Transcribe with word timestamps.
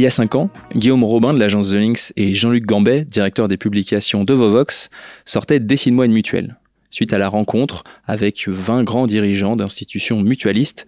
Il 0.00 0.04
y 0.04 0.06
a 0.06 0.10
cinq 0.10 0.34
ans, 0.34 0.48
Guillaume 0.74 1.04
Robin 1.04 1.34
de 1.34 1.38
l'agence 1.38 1.72
The 1.72 1.74
Links 1.74 2.14
et 2.16 2.32
Jean-Luc 2.32 2.64
Gambet, 2.64 3.04
directeur 3.04 3.48
des 3.48 3.58
publications 3.58 4.24
de 4.24 4.32
Vovox, 4.32 4.88
sortaient 5.26 5.60
Dessine-moi 5.60 6.06
une 6.06 6.12
mutuelle, 6.12 6.56
suite 6.88 7.12
à 7.12 7.18
la 7.18 7.28
rencontre 7.28 7.84
avec 8.06 8.48
20 8.48 8.82
grands 8.82 9.06
dirigeants 9.06 9.56
d'institutions 9.56 10.22
mutualistes. 10.22 10.86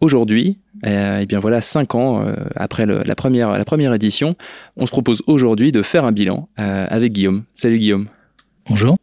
Aujourd'hui, 0.00 0.58
euh, 0.86 1.18
et 1.18 1.26
bien 1.26 1.40
voilà, 1.40 1.60
cinq 1.60 1.96
ans 1.96 2.22
euh, 2.24 2.36
après 2.54 2.86
la, 2.86 3.14
première, 3.16 3.58
la 3.58 3.64
première 3.64 3.92
édition, 3.92 4.36
on 4.76 4.86
se 4.86 4.92
propose 4.92 5.24
aujourd'hui 5.26 5.72
de 5.72 5.82
faire 5.82 6.04
un 6.04 6.12
bilan 6.12 6.48
euh, 6.60 6.86
avec 6.88 7.12
Guillaume. 7.12 7.42
Salut 7.54 7.78
Guillaume. 7.78 8.06
Bonjour. 8.68 8.96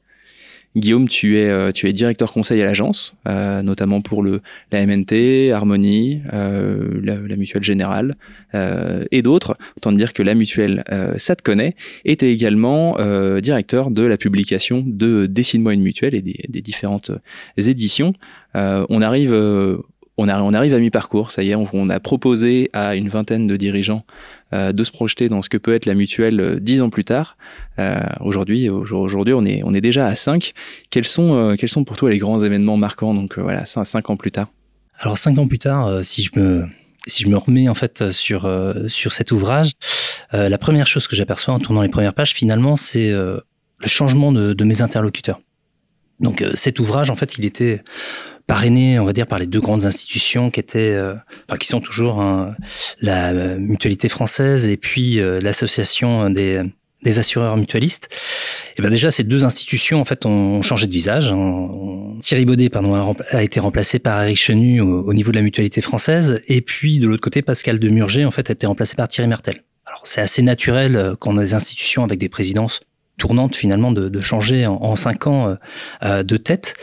Guillaume, 0.77 1.09
tu 1.09 1.37
es, 1.37 1.49
euh, 1.49 1.71
tu 1.71 1.89
es 1.89 1.93
directeur 1.93 2.31
conseil 2.31 2.61
à 2.61 2.65
l'agence, 2.65 3.13
euh, 3.27 3.61
notamment 3.61 4.01
pour 4.01 4.23
le, 4.23 4.41
la 4.71 4.85
MNT, 4.85 5.51
Harmonie, 5.51 6.21
euh, 6.31 7.01
la, 7.03 7.35
Mutuelle 7.35 7.63
Générale 7.63 8.15
et 8.53 9.21
d'autres. 9.21 9.57
Autant 9.77 9.91
dire 9.91 10.13
que 10.13 10.21
la 10.21 10.35
Mutuelle, 10.35 10.83
ça 11.17 11.35
te 11.35 11.41
connaît, 11.41 11.75
et 12.05 12.13
également 12.13 12.97
directeur 13.39 13.89
de 13.89 14.03
la 14.03 14.17
publication 14.17 14.83
de 14.85 15.25
Dessine-moi 15.25 15.73
une 15.73 15.81
mutuelle 15.81 16.13
et 16.13 16.21
des, 16.21 16.45
des 16.47 16.61
différentes 16.61 17.11
éditions. 17.57 18.13
on 18.53 19.01
arrive 19.01 19.33
on, 20.17 20.27
arrive 20.27 20.73
à 20.73 20.79
mi-parcours, 20.79 21.31
ça 21.31 21.43
y 21.43 21.51
est, 21.51 21.55
on, 21.55 21.89
a 21.89 21.99
proposé 21.99 22.69
à 22.73 22.95
une 22.95 23.09
vingtaine 23.09 23.47
de 23.47 23.57
dirigeants 23.57 24.05
euh, 24.53 24.71
de 24.71 24.83
se 24.83 24.91
projeter 24.91 25.29
dans 25.29 25.41
ce 25.41 25.49
que 25.49 25.57
peut 25.57 25.73
être 25.73 25.85
la 25.85 25.93
mutuelle 25.93 26.39
euh, 26.39 26.59
dix 26.59 26.81
ans 26.81 26.89
plus 26.89 27.05
tard. 27.05 27.37
Euh, 27.79 28.01
aujourd'hui, 28.19 28.69
aujourd'hui, 28.69 29.33
on 29.33 29.45
est, 29.45 29.81
déjà 29.81 30.07
à 30.07 30.15
cinq. 30.15 30.53
Quels 30.89 31.05
sont, 31.05 31.57
pour 31.85 31.97
toi 31.97 32.09
les 32.09 32.17
grands 32.17 32.39
événements 32.43 32.77
marquants 32.77 33.13
Donc 33.13 33.39
voilà, 33.39 33.65
cinq, 33.65 34.09
ans 34.09 34.17
plus 34.17 34.31
tard? 34.31 34.47
Alors 34.99 35.17
cinq 35.17 35.37
ans 35.39 35.47
plus 35.47 35.59
tard, 35.59 36.03
si 36.03 36.23
je 36.23 36.39
me 36.39 37.37
remets 37.37 37.67
en 37.67 37.73
fait 37.73 38.11
sur 38.11 38.45
cet 38.87 39.31
ouvrage, 39.31 39.71
la 40.31 40.57
première 40.59 40.85
chose 40.85 41.07
que 41.07 41.15
j'aperçois 41.15 41.55
en 41.55 41.59
tournant 41.59 41.81
les 41.81 41.89
premières 41.89 42.13
pages, 42.13 42.33
finalement, 42.33 42.75
c'est 42.75 43.11
le 43.11 43.41
changement 43.87 44.31
de 44.31 44.63
mes 44.63 44.83
interlocuteurs. 44.83 45.39
Donc 46.19 46.45
cet 46.53 46.79
ouvrage, 46.79 47.09
en 47.09 47.15
fait, 47.15 47.39
il 47.39 47.45
était 47.45 47.81
parrainé, 48.51 48.99
on 48.99 49.05
va 49.05 49.13
dire, 49.13 49.27
par 49.27 49.39
les 49.39 49.45
deux 49.45 49.61
grandes 49.61 49.85
institutions 49.85 50.51
qui 50.51 50.59
étaient, 50.59 50.91
euh, 50.91 51.13
enfin, 51.47 51.57
qui 51.57 51.69
sont 51.69 51.79
toujours 51.79 52.19
hein, 52.19 52.53
la 52.99 53.31
Mutualité 53.55 54.09
française 54.09 54.67
et 54.67 54.75
puis 54.75 55.21
euh, 55.21 55.39
l'association 55.39 56.29
des, 56.29 56.61
des 57.01 57.17
assureurs 57.17 57.55
mutualistes. 57.55 58.09
Et 58.77 58.81
ben 58.81 58.89
déjà, 58.89 59.09
ces 59.09 59.23
deux 59.23 59.45
institutions 59.45 60.01
en 60.01 60.03
fait 60.03 60.25
ont 60.25 60.61
changé 60.61 60.85
de 60.85 60.91
visage. 60.91 61.31
Hein. 61.31 61.69
Thierry 62.19 62.43
Baudet, 62.43 62.67
pardon, 62.67 63.15
a, 63.31 63.41
été 63.41 63.61
remplacé 63.61 63.99
par 63.99 64.21
Eric 64.21 64.35
Chenu 64.35 64.81
au, 64.81 65.13
niveau 65.13 65.31
de 65.31 65.37
la 65.37 65.43
Mutualité 65.43 65.79
française, 65.79 66.41
et 66.49 66.59
puis 66.59 66.99
de 66.99 67.07
l'autre 67.07 67.21
côté, 67.21 67.41
Pascal 67.41 67.79
Demurger 67.79 68.25
en 68.25 68.31
fait 68.31 68.49
a 68.49 68.53
été 68.53 68.67
remplacé 68.67 68.97
par 68.97 69.07
Thierry 69.07 69.29
Mertel. 69.29 69.55
Alors 69.85 70.01
c'est 70.03 70.19
assez 70.19 70.41
naturel 70.41 70.97
euh, 70.97 71.15
qu'on 71.15 71.37
a 71.37 71.41
des 71.41 71.53
institutions 71.53 72.03
avec 72.03 72.19
des 72.19 72.29
présidences 72.29 72.81
tournante 73.21 73.55
finalement 73.55 73.91
de, 73.91 74.21
changer 74.21 74.65
en, 74.65 74.95
cinq 74.95 75.27
ans 75.27 75.47
euh, 75.47 75.55
euh, 76.03 76.23
de 76.23 76.37
tête. 76.37 76.73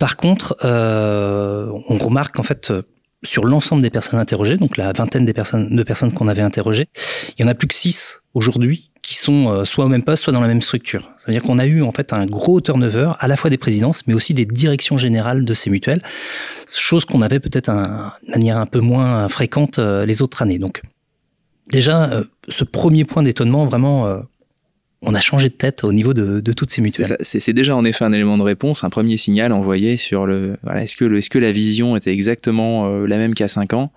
Par 0.00 0.16
contre, 0.16 0.56
euh, 0.64 1.70
on 1.88 1.96
remarque 1.96 2.40
en 2.40 2.42
fait 2.42 2.72
sur 3.22 3.44
l'ensemble 3.44 3.82
des 3.82 3.90
personnes 3.90 4.18
interrogées, 4.18 4.56
donc 4.56 4.76
la 4.76 4.92
vingtaine 4.92 5.24
des 5.24 5.32
personnes, 5.32 5.74
de 5.74 5.82
personnes 5.84 6.12
qu'on 6.12 6.26
avait 6.26 6.42
interrogées, 6.42 6.88
il 7.38 7.42
y 7.42 7.44
en 7.44 7.48
a 7.48 7.54
plus 7.54 7.68
que 7.68 7.74
six 7.74 8.22
aujourd'hui 8.34 8.90
qui 9.00 9.14
sont 9.14 9.64
soit 9.64 9.84
au 9.84 9.88
même 9.88 10.02
poste, 10.02 10.24
soit 10.24 10.32
dans 10.32 10.40
la 10.40 10.48
même 10.48 10.60
structure. 10.60 11.02
Ça 11.18 11.26
veut 11.28 11.32
dire 11.32 11.42
qu'on 11.42 11.60
a 11.60 11.66
eu 11.66 11.82
en 11.82 11.92
fait 11.92 12.12
un 12.12 12.26
gros 12.26 12.60
turnover 12.60 13.12
à 13.20 13.28
la 13.28 13.36
fois 13.36 13.48
des 13.50 13.58
présidences, 13.58 14.04
mais 14.08 14.14
aussi 14.14 14.34
des 14.34 14.44
directions 14.44 14.98
générales 14.98 15.44
de 15.44 15.54
ces 15.54 15.70
mutuelles, 15.70 16.02
chose 16.68 17.04
qu'on 17.04 17.22
avait 17.22 17.38
peut-être 17.38 17.70
de 17.70 18.30
manière 18.30 18.58
un 18.58 18.66
peu 18.66 18.80
moins 18.80 19.28
fréquente 19.28 19.78
les 19.78 20.22
autres 20.22 20.42
années. 20.42 20.58
Donc 20.58 20.82
déjà, 21.70 22.24
ce 22.48 22.64
premier 22.64 23.04
point 23.04 23.22
d'étonnement 23.22 23.64
vraiment 23.64 24.24
on 25.06 25.14
a 25.14 25.20
changé 25.20 25.48
de 25.48 25.54
tête 25.54 25.84
au 25.84 25.92
niveau 25.92 26.12
de, 26.12 26.52
toutes 26.52 26.70
ces 26.70 26.82
mutuelles. 26.82 27.16
C'est 27.20 27.52
déjà 27.52 27.76
en 27.76 27.84
effet 27.84 28.04
un 28.04 28.12
élément 28.12 28.36
de 28.36 28.42
réponse, 28.42 28.84
un 28.84 28.90
premier 28.90 29.16
signal 29.16 29.52
envoyé 29.52 29.96
sur 29.96 30.26
le. 30.26 30.56
Voilà, 30.62 30.82
est-ce 30.82 30.96
que, 30.96 31.04
est 31.04 31.28
que 31.28 31.38
la 31.38 31.52
vision 31.52 31.96
était 31.96 32.12
exactement 32.12 32.88
euh, 32.88 33.06
la 33.06 33.16
même 33.16 33.34
qu'à 33.34 33.48
5 33.48 33.72
ans? 33.72 33.92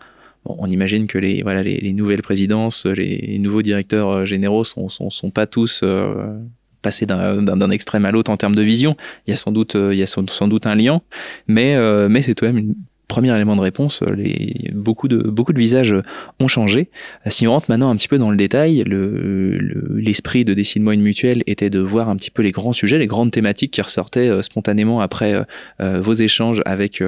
On 0.45 0.67
imagine 0.67 1.07
que 1.07 1.17
les, 1.17 1.41
voilà, 1.41 1.63
les, 1.63 1.93
nouvelles 1.93 2.21
présidences, 2.21 2.85
les, 2.85 3.37
nouveaux 3.39 3.61
directeurs 3.61 4.09
euh, 4.09 4.25
généraux 4.25 4.63
sont, 4.63 4.87
sont, 4.87 5.09
sont 5.09 5.31
pas 5.31 5.47
tous 5.47 5.81
euh, 5.83 6.39
passés 6.81 7.05
d'un 7.05 7.71
extrême 7.71 8.05
à 8.05 8.11
l'autre 8.11 8.31
en 8.31 8.37
termes 8.37 8.55
de 8.55 8.61
vision. 8.61 8.95
Il 9.27 9.31
y 9.31 9.33
a 9.33 9.37
sans 9.37 9.51
doute, 9.51 9.75
il 9.75 9.97
y 9.97 10.03
a 10.03 10.07
sans, 10.07 10.47
doute 10.47 10.65
un 10.65 10.75
lien, 10.75 11.01
mais, 11.47 11.75
mais 12.07 12.21
c'est 12.21 12.35
tout 12.35 12.45
de 12.45 12.51
même 12.51 12.57
une 12.57 12.75
premier 13.09 13.35
élément 13.35 13.57
de 13.57 13.61
réponse, 13.61 14.01
euh, 14.03 14.15
les, 14.15 14.71
beaucoup, 14.73 15.09
de, 15.09 15.17
beaucoup 15.17 15.51
de 15.51 15.59
visages 15.59 15.93
ont 16.39 16.47
changé. 16.47 16.89
Euh, 17.27 17.29
si 17.29 17.45
on 17.45 17.51
rentre 17.51 17.65
maintenant 17.69 17.89
un 17.89 17.95
petit 17.97 18.07
peu 18.07 18.17
dans 18.17 18.31
le 18.31 18.37
détail, 18.37 18.85
l'esprit 18.87 20.39
le, 20.39 20.45
de 20.45 20.53
Dessine-moi 20.53 20.93
une 20.93 21.01
mutuelle 21.01 21.43
était 21.45 21.69
de 21.69 21.79
voir 21.79 22.07
un 22.07 22.15
petit 22.15 22.31
peu 22.31 22.41
les 22.41 22.51
grands 22.51 22.71
sujets, 22.71 22.97
les 22.97 23.07
grandes 23.07 23.31
thématiques 23.31 23.71
qui 23.71 23.81
ressortaient 23.81 24.29
euh, 24.29 24.41
spontanément 24.41 25.01
après 25.01 25.43
vos 25.79 26.13
échanges 26.13 26.61
avec, 26.65 27.01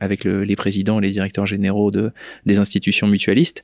avec 0.00 0.24
les 0.24 0.56
présidents, 0.56 0.98
les 0.98 1.12
directeurs 1.12 1.46
généraux 1.46 1.92
de, 1.92 2.10
des 2.44 2.58
institutions 2.58 3.06
mutualistes. 3.06 3.62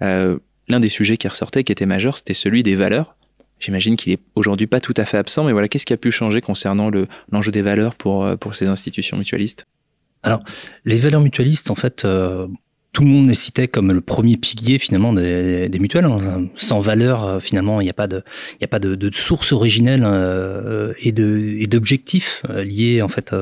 L'un 0.00 0.80
des 0.80 0.88
sujets 0.90 1.16
qui 1.16 1.26
ressortait, 1.28 1.64
qui 1.64 1.72
était 1.72 1.86
majeur, 1.86 2.16
c'était 2.18 2.34
celui 2.34 2.62
des 2.62 2.76
valeurs. 2.76 3.16
J'imagine 3.58 3.96
qu'il 3.96 4.12
est 4.12 4.20
aujourd'hui 4.34 4.66
pas 4.66 4.80
tout 4.80 4.94
à 4.96 5.06
fait 5.06 5.16
absent, 5.16 5.44
mais 5.44 5.52
voilà, 5.52 5.68
qu'est-ce 5.68 5.86
qui 5.86 5.94
a 5.94 5.96
pu 5.96 6.10
changer 6.10 6.42
concernant 6.42 6.90
l'enjeu 7.30 7.50
des 7.50 7.62
valeurs 7.62 7.94
pour, 7.94 8.36
pour 8.38 8.54
ces 8.54 8.66
institutions 8.66 9.16
mutualistes? 9.16 9.66
Alors, 10.22 10.42
les 10.84 10.96
valeurs 10.96 11.20
mutualistes, 11.20 11.70
en 11.70 11.74
fait, 11.74 12.04
euh, 12.04 12.46
tout 12.92 13.02
le 13.02 13.08
monde 13.08 13.28
les 13.28 13.34
citait 13.34 13.68
comme 13.68 13.90
le 13.90 14.00
premier 14.00 14.36
pilier 14.36 14.78
finalement 14.78 15.12
des, 15.12 15.68
mutuelles. 15.80 16.06
Hein. 16.06 16.48
Sans 16.56 16.80
valeur, 16.80 17.24
euh, 17.24 17.40
finalement, 17.40 17.80
il 17.80 17.84
n'y 17.84 17.90
a 17.90 17.94
pas 17.94 18.06
de, 18.06 18.22
il 18.60 18.64
a 18.64 18.68
pas 18.68 18.78
de, 18.78 18.94
de, 18.94 19.10
source 19.12 19.52
originelle 19.52 20.02
euh, 20.04 20.92
et 21.00 21.10
de 21.10 21.56
et 21.58 21.66
d'objectifs 21.66 22.44
liés 22.48 23.02
en 23.02 23.08
fait 23.08 23.34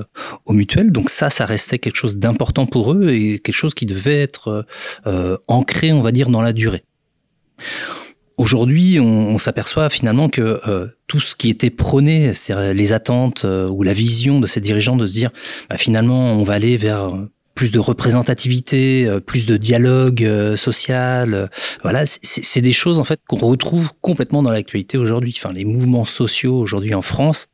aux 0.46 0.52
mutuelles. 0.52 0.90
Donc 0.90 1.10
ça, 1.10 1.28
ça 1.28 1.44
restait 1.44 1.78
quelque 1.78 1.96
chose 1.96 2.16
d'important 2.16 2.66
pour 2.66 2.94
eux 2.94 3.10
et 3.10 3.40
quelque 3.40 3.54
chose 3.54 3.74
qui 3.74 3.86
devait 3.86 4.20
être 4.20 4.66
ancré, 5.48 5.92
on 5.92 6.00
va 6.00 6.12
dire, 6.12 6.30
dans 6.30 6.42
la 6.42 6.52
durée. 6.52 6.84
Aujourd'hui, 8.40 8.98
on, 9.00 9.36
s'aperçoit 9.36 9.90
finalement 9.90 10.30
que 10.30 10.62
euh, 10.66 10.86
tout 11.08 11.20
ce 11.20 11.36
qui 11.36 11.50
était 11.50 11.68
prôné, 11.68 12.32
c'est-à-dire 12.32 12.72
les 12.72 12.94
attentes 12.94 13.44
euh, 13.44 13.68
ou 13.68 13.82
la 13.82 13.92
vision 13.92 14.40
de 14.40 14.46
ces 14.46 14.62
dirigeants 14.62 14.96
de 14.96 15.06
se 15.06 15.12
dire, 15.12 15.30
bah, 15.68 15.76
finalement, 15.76 16.32
on 16.32 16.42
va 16.42 16.54
aller 16.54 16.78
vers 16.78 17.12
plus 17.60 17.70
de 17.70 17.78
représentativité, 17.78 19.04
euh, 19.04 19.20
plus 19.20 19.44
de 19.44 19.58
dialogue 19.58 20.24
euh, 20.24 20.56
social. 20.56 21.34
Euh, 21.34 21.46
voilà, 21.82 22.06
c'est 22.06 22.62
des 22.62 22.72
choses 22.72 22.98
en 22.98 23.04
fait 23.04 23.20
qu'on 23.28 23.36
retrouve 23.36 23.90
complètement 24.00 24.42
dans 24.42 24.50
l'actualité 24.50 24.96
aujourd'hui. 24.96 25.34
Enfin, 25.36 25.52
les 25.52 25.66
mouvements 25.66 26.06
sociaux 26.06 26.58
aujourd'hui 26.58 26.94
en 26.94 27.02
France 27.02 27.48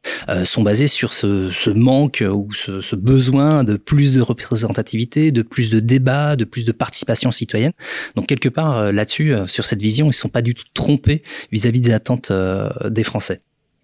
sont 0.45 0.63
basés 0.63 0.87
sur 0.87 1.13
ce, 1.13 1.51
ce 1.51 1.71
manque 1.71 2.23
ou 2.25 2.53
ce, 2.53 2.81
ce, 2.83 2.95
besoin 2.95 3.65
de 3.65 3.77
plus 3.77 4.15
de 4.15 4.21
représentativité, 4.21 5.33
de 5.33 5.43
plus 5.43 5.71
de 5.71 5.81
débat, 5.81 6.37
de 6.37 6.45
plus 6.45 6.65
de 6.65 6.71
participation 6.71 7.33
citoyenne. 7.33 7.73
Donc 8.15 8.29
quelque 8.29 8.49
part 8.49 8.93
là-dessus, 8.93 9.35
sur 9.47 9.65
cette 9.65 9.83
vision, 9.83 10.07
ils 10.07 10.11
ne 10.11 10.13
sont 10.15 10.29
pas 10.29 10.43
du 10.43 10.55
tout 10.55 10.67
trompés 10.73 11.23
vis-à-vis 11.51 11.81
des 11.81 11.93
attentes 11.93 12.31
des 12.31 13.03
Français. 13.03 13.41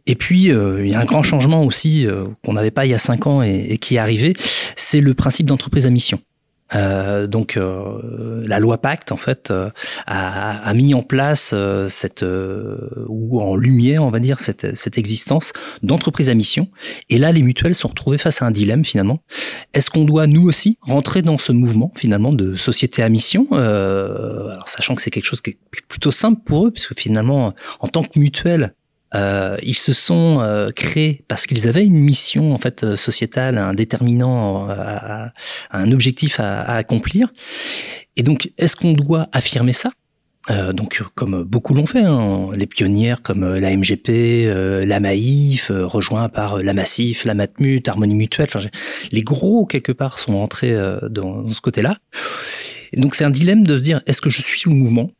Et 0.06 0.16
puis, 0.16 0.50
euh, 0.50 0.84
il 0.84 0.90
y 0.90 0.94
a 0.94 1.00
un 1.00 1.04
grand 1.04 1.22
changement 1.22 1.64
aussi 1.64 2.06
euh, 2.06 2.24
qu'on 2.44 2.54
n'avait 2.54 2.70
pas 2.70 2.86
il 2.86 2.90
y 2.90 2.94
a 2.94 2.98
cinq 2.98 3.26
ans 3.26 3.42
et, 3.42 3.78
qui 3.78 3.96
est 3.96 3.98
arrivé, 3.98 4.34
c'est 4.76 5.00
le 5.00 5.14
principe 5.14 5.46
d'entreprise 5.46 5.86
à 5.86 5.90
mission. 5.90 6.20
Euh, 6.74 7.26
donc 7.26 7.58
la 8.46 8.58
loi 8.58 8.80
Pacte 8.80 9.12
en 9.12 9.18
fait 9.18 9.52
a, 10.06 10.56
a, 10.56 10.72
mis 10.72 10.94
en 10.94 11.02
place 11.02 11.54
cette 11.88 12.24
ou 12.24 13.40
en 13.42 13.56
lumière 13.56 14.02
on 14.02 14.08
va 14.08 14.20
dire 14.20 14.38
cette, 14.38 14.74
cette 14.74 14.96
existence 14.96 15.52
d'entreprise 15.82 16.30
à 16.30 16.34
mission 16.34 16.68
et 17.10 17.18
là 17.18 17.30
les 17.30 17.42
mutuelles 17.42 17.74
sont 17.74 17.88
retrouvées 17.88 18.16
face 18.16 18.40
à 18.40 18.46
un 18.46 18.50
dilemme 18.50 18.86
finalement 18.86 19.22
est-ce 19.74 19.90
qu'on 19.90 20.06
doit 20.06 20.26
nous 20.26 20.48
aussi 20.48 20.78
rentrer 20.80 21.20
dans 21.20 21.36
ce 21.36 21.52
mouvement 21.52 21.92
finalement 21.94 22.32
de 22.32 22.56
société 22.56 23.02
à 23.02 23.10
mission 23.10 23.48
alors 23.52 24.66
sachant 24.66 24.94
que 24.94 25.02
c'est 25.02 25.10
quelque 25.10 25.26
chose 25.26 25.42
qui 25.42 25.50
est 25.50 25.58
plutôt 25.88 26.10
simple 26.10 26.40
pour 26.42 26.68
eux 26.68 26.70
puisque 26.70 26.98
finalement 26.98 27.52
en 27.80 27.88
tant 27.88 28.02
que 28.02 28.18
mutuelle 28.18 28.72
euh, 29.14 29.56
ils 29.62 29.76
se 29.76 29.92
sont 29.92 30.40
euh, 30.40 30.70
créés 30.70 31.22
parce 31.28 31.46
qu'ils 31.46 31.68
avaient 31.68 31.84
une 31.84 31.98
mission 31.98 32.54
en 32.54 32.58
fait 32.58 32.82
euh, 32.82 32.96
sociétale, 32.96 33.58
un 33.58 33.74
déterminant, 33.74 34.68
un 35.70 35.92
objectif 35.92 36.40
à, 36.40 36.62
accomplir. 36.62 37.32
Et 38.16 38.22
donc, 38.22 38.50
est-ce 38.58 38.76
qu'on 38.76 38.92
doit 38.92 39.28
affirmer 39.32 39.72
ça? 39.72 39.90
Donc, 40.74 41.00
comme 41.14 41.44
beaucoup 41.44 41.72
l'ont 41.72 41.86
fait, 41.86 42.02
hein, 42.02 42.48
les 42.54 42.66
pionnières 42.66 43.22
comme 43.22 43.54
la 43.54 43.76
MGP, 43.76 44.84
la 44.84 44.98
Maïf, 44.98 45.70
rejoint 45.70 46.28
par 46.28 46.58
la 46.58 46.74
Massif, 46.74 47.24
la 47.24 47.34
Matmut, 47.34 47.86
Harmonie 47.86 48.16
Mutuelle, 48.16 48.48
les 49.12 49.22
gros 49.22 49.66
quelque 49.66 49.92
part 49.92 50.18
sont 50.18 50.34
entrés 50.34 50.76
dans, 51.08 51.48
ce 51.52 51.60
côté-là. 51.60 51.98
Donc, 52.96 53.14
c'est 53.14 53.24
un 53.24 53.30
dilemme 53.30 53.64
de 53.64 53.78
se 53.78 53.82
dire 53.82 54.02
est-ce 54.06 54.20
que 54.20 54.30
je 54.30 54.42
suis 54.42 54.68
le 54.68 54.74
mouvement? 54.74 55.12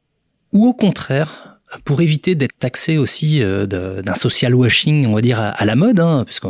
Ou 0.53 0.67
au 0.67 0.75
contraire 0.75 1.52
pour 1.85 2.01
éviter 2.01 2.35
d'être 2.35 2.59
taxé 2.59 2.99
aussi 2.99 3.43
euh, 3.43 3.67
d'un 3.67 4.15
social 4.15 4.55
washing, 4.55 5.07
on 5.07 5.15
va 5.15 5.21
dire, 5.21 5.41
à, 5.41 5.65
la 5.65 5.77
mode, 5.77 6.01
hein, 6.01 6.25
puisque 6.27 6.47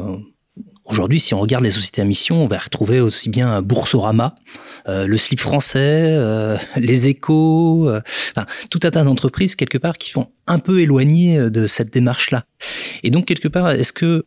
Aujourd'hui, 0.85 1.21
si 1.21 1.33
on 1.33 1.41
regarde 1.41 1.63
les 1.63 1.71
sociétés 1.71 2.03
à 2.03 2.05
mission, 2.05 2.43
on 2.43 2.49
va 2.49 2.59
retrouver 2.59 2.99
aussi 2.99 3.31
bien 3.31 3.63
Boursorama, 3.63 4.35
euh, 4.89 5.07
le 5.07 5.17
slip 5.17 5.39
français, 5.39 5.79
euh, 6.11 6.59
les 6.77 7.07
échos, 7.07 7.89
enfin, 7.89 8.47
tout 8.69 8.81
un 8.83 8.91
tas 8.91 9.05
d'entreprises 9.05 9.55
quelque 9.55 9.79
part 9.79 9.97
qui 9.97 10.11
sont 10.11 10.29
un 10.49 10.59
peu 10.59 10.81
éloignées 10.81 11.51
de 11.51 11.69
cette 11.69 11.93
démarche-là. 11.93 12.45
Et 13.05 13.11
donc 13.11 13.27
quelque 13.27 13.47
part, 13.47 13.71
est-ce 13.71 13.93
que 13.93 14.27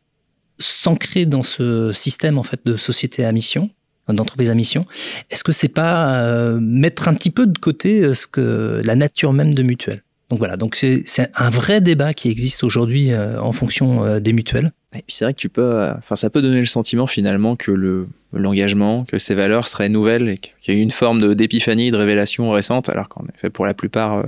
s'ancrer 0.58 1.26
dans 1.26 1.44
ce 1.44 1.92
système 1.92 2.40
en 2.40 2.44
fait 2.44 2.62
de 2.66 2.78
société 2.78 3.26
à 3.26 3.34
mission, 3.34 3.70
d'entreprise 4.08 4.50
à 4.50 4.56
mission, 4.56 4.88
est-ce 5.30 5.44
que 5.44 5.52
c'est 5.52 5.68
pas 5.68 6.24
mettre 6.62 7.10
un 7.10 7.16
petit 7.16 7.32
peu 7.32 7.48
de 7.48 7.58
côté 7.60 8.14
ce 8.14 8.28
que 8.28 8.82
la 8.84 8.96
nature 8.96 9.34
même 9.34 9.54
de 9.54 9.62
mutuelle? 9.62 10.05
Donc 10.30 10.40
voilà, 10.40 10.58
donc 10.58 10.76
c'est 10.76 11.06
un 11.36 11.50
vrai 11.50 11.82
débat 11.82 12.14
qui 12.14 12.30
existe 12.30 12.64
aujourd'hui 12.64 13.16
en 13.16 13.52
fonction 13.52 14.20
des 14.20 14.34
mutuelles. 14.34 14.72
Et 14.94 15.04
puis 15.06 15.16
c'est 15.16 15.26
vrai 15.26 15.34
que 15.34 15.40
tu 15.40 15.50
peux, 15.50 15.88
enfin 15.98 16.16
ça 16.16 16.30
peut 16.32 16.42
donner 16.42 16.60
le 16.60 16.66
sentiment 16.66 17.06
finalement 17.06 17.56
que 17.56 17.72
le 17.72 18.08
l'engagement, 18.36 19.06
que 19.06 19.18
ces 19.18 19.34
valeurs 19.34 19.68
seraient 19.68 19.90
nouvelles 19.90 20.30
et 20.30 20.38
qu'il 20.38 20.74
y 20.74 20.78
a 20.78 20.80
eu 20.80 20.84
une 20.84 20.92
forme 20.92 21.36
d'épiphanie, 21.36 21.92
de, 21.92 21.98
révélation 21.98 22.52
récente, 22.52 22.90
alors 22.90 23.10
qu'en 23.10 23.26
effet 23.34 23.50
pour 23.50 23.66
la 23.66 23.74
plupart 23.74 24.18
euh, 24.18 24.24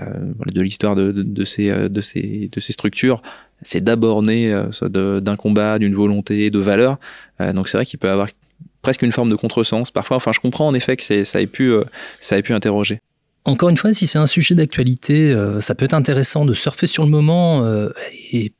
euh 0.00 0.04
de 0.52 0.60
l'histoire 0.60 0.94
de, 0.94 1.10
de, 1.12 1.44
ces, 1.44 1.70
euh, 1.70 1.88
de, 1.88 2.00
ces, 2.00 2.48
de 2.52 2.60
ces 2.60 2.72
structures, 2.72 3.22
c'est 3.62 3.82
d'abord 3.82 4.22
né 4.22 4.52
euh, 4.52 5.20
d'un 5.20 5.36
combat, 5.36 5.78
d'une 5.78 5.94
volonté, 5.94 6.50
de 6.50 6.58
valeurs. 6.58 6.98
donc 7.54 7.68
c'est 7.68 7.78
vrai 7.78 7.86
qu'il 7.86 7.98
peut 7.98 8.10
avoir 8.10 8.28
presque 8.82 9.02
une 9.02 9.12
forme 9.12 9.30
de 9.30 9.36
contresens 9.36 9.90
parfois. 9.90 10.18
Enfin 10.18 10.32
je 10.32 10.40
comprends 10.40 10.68
en 10.68 10.74
effet 10.74 10.96
que 10.96 11.24
ça 11.24 11.40
ait 11.40 11.46
pu, 11.46 11.72
ça 12.20 12.38
ait 12.38 12.42
pu 12.42 12.52
interroger. 12.52 13.00
Encore 13.46 13.68
une 13.68 13.76
fois, 13.76 13.94
si 13.94 14.06
c'est 14.06 14.18
un 14.18 14.26
sujet 14.26 14.54
d'actualité, 14.54 15.34
ça 15.60 15.74
peut 15.74 15.84
être 15.84 15.94
intéressant 15.94 16.44
de 16.44 16.52
surfer 16.52 16.86
sur 16.86 17.04
le 17.04 17.10
moment 17.10 17.64
et 18.32 18.52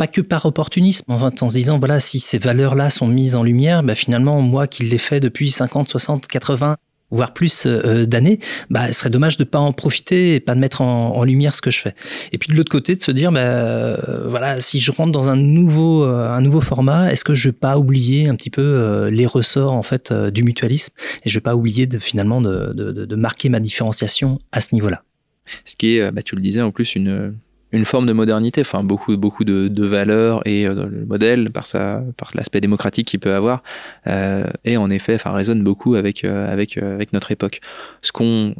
pas 0.00 0.06
que 0.06 0.22
par 0.22 0.46
opportunisme, 0.46 1.12
en, 1.12 1.20
en 1.20 1.48
se 1.50 1.54
disant, 1.54 1.78
voilà, 1.78 2.00
si 2.00 2.20
ces 2.20 2.38
valeurs-là 2.38 2.88
sont 2.88 3.06
mises 3.06 3.34
en 3.36 3.42
lumière, 3.42 3.82
bah, 3.82 3.94
finalement, 3.94 4.40
moi 4.40 4.66
qui 4.66 4.84
l'ai 4.84 4.96
fait 4.96 5.20
depuis 5.20 5.50
50, 5.50 5.90
60, 5.90 6.26
80, 6.26 6.78
voire 7.10 7.32
plus 7.32 7.66
euh, 7.66 8.06
d'années, 8.06 8.38
bah, 8.70 8.92
ce 8.92 9.00
serait 9.00 9.10
dommage 9.10 9.36
de 9.36 9.44
pas 9.44 9.58
en 9.58 9.72
profiter 9.72 10.34
et 10.34 10.40
pas 10.40 10.54
de 10.54 10.60
mettre 10.60 10.80
en, 10.80 11.22
lumière 11.24 11.54
ce 11.54 11.60
que 11.60 11.70
je 11.70 11.80
fais. 11.80 11.94
Et 12.32 12.38
puis 12.38 12.48
de 12.48 12.54
l'autre 12.54 12.70
côté, 12.70 12.96
de 12.96 13.02
se 13.02 13.10
dire, 13.10 13.30
bah, 13.30 13.40
euh, 13.40 14.26
voilà, 14.28 14.60
si 14.60 14.80
je 14.80 14.90
rentre 14.90 15.12
dans 15.12 15.28
un 15.28 15.36
nouveau, 15.36 16.04
euh, 16.04 16.30
un 16.30 16.40
nouveau 16.40 16.60
format, 16.60 17.12
est-ce 17.12 17.24
que 17.24 17.34
je 17.34 17.48
vais 17.48 17.52
pas 17.52 17.78
oublier 17.78 18.28
un 18.28 18.34
petit 18.34 18.50
peu 18.50 19.08
les 19.10 19.26
ressorts 19.26 19.72
en 19.72 19.82
fait 19.82 20.12
du 20.12 20.42
mutualisme 20.42 20.94
et 21.24 21.28
je 21.28 21.34
vais 21.36 21.42
pas 21.42 21.54
oublier 21.54 21.88
finalement 21.98 22.40
de, 22.40 22.72
de, 22.72 22.92
de 22.92 23.16
marquer 23.16 23.48
ma 23.48 23.60
différenciation 23.60 24.40
à 24.52 24.60
ce 24.60 24.74
niveau-là? 24.74 25.02
Ce 25.64 25.76
qui 25.76 25.96
est, 25.96 26.12
bah, 26.12 26.22
tu 26.22 26.36
le 26.36 26.42
disais, 26.42 26.62
en 26.62 26.70
plus 26.70 26.94
une 26.94 27.34
une 27.72 27.84
forme 27.84 28.06
de 28.06 28.12
modernité, 28.12 28.60
enfin 28.62 28.82
beaucoup 28.82 29.16
beaucoup 29.16 29.44
de, 29.44 29.68
de 29.68 29.86
valeurs 29.86 30.46
et 30.46 30.66
euh, 30.66 30.86
le 30.86 31.06
modèle 31.06 31.50
par 31.50 31.66
sa 31.66 32.02
par 32.16 32.30
l'aspect 32.34 32.60
démocratique 32.60 33.06
qu'il 33.08 33.20
peut 33.20 33.34
avoir 33.34 33.62
euh, 34.06 34.44
et 34.64 34.76
en 34.76 34.90
effet, 34.90 35.14
enfin 35.14 35.32
résonne 35.32 35.62
beaucoup 35.62 35.94
avec 35.94 36.24
euh, 36.24 36.52
avec 36.52 36.76
euh, 36.76 36.94
avec 36.94 37.12
notre 37.12 37.30
époque. 37.30 37.60
Ce 38.02 38.12
qu'on 38.12 38.54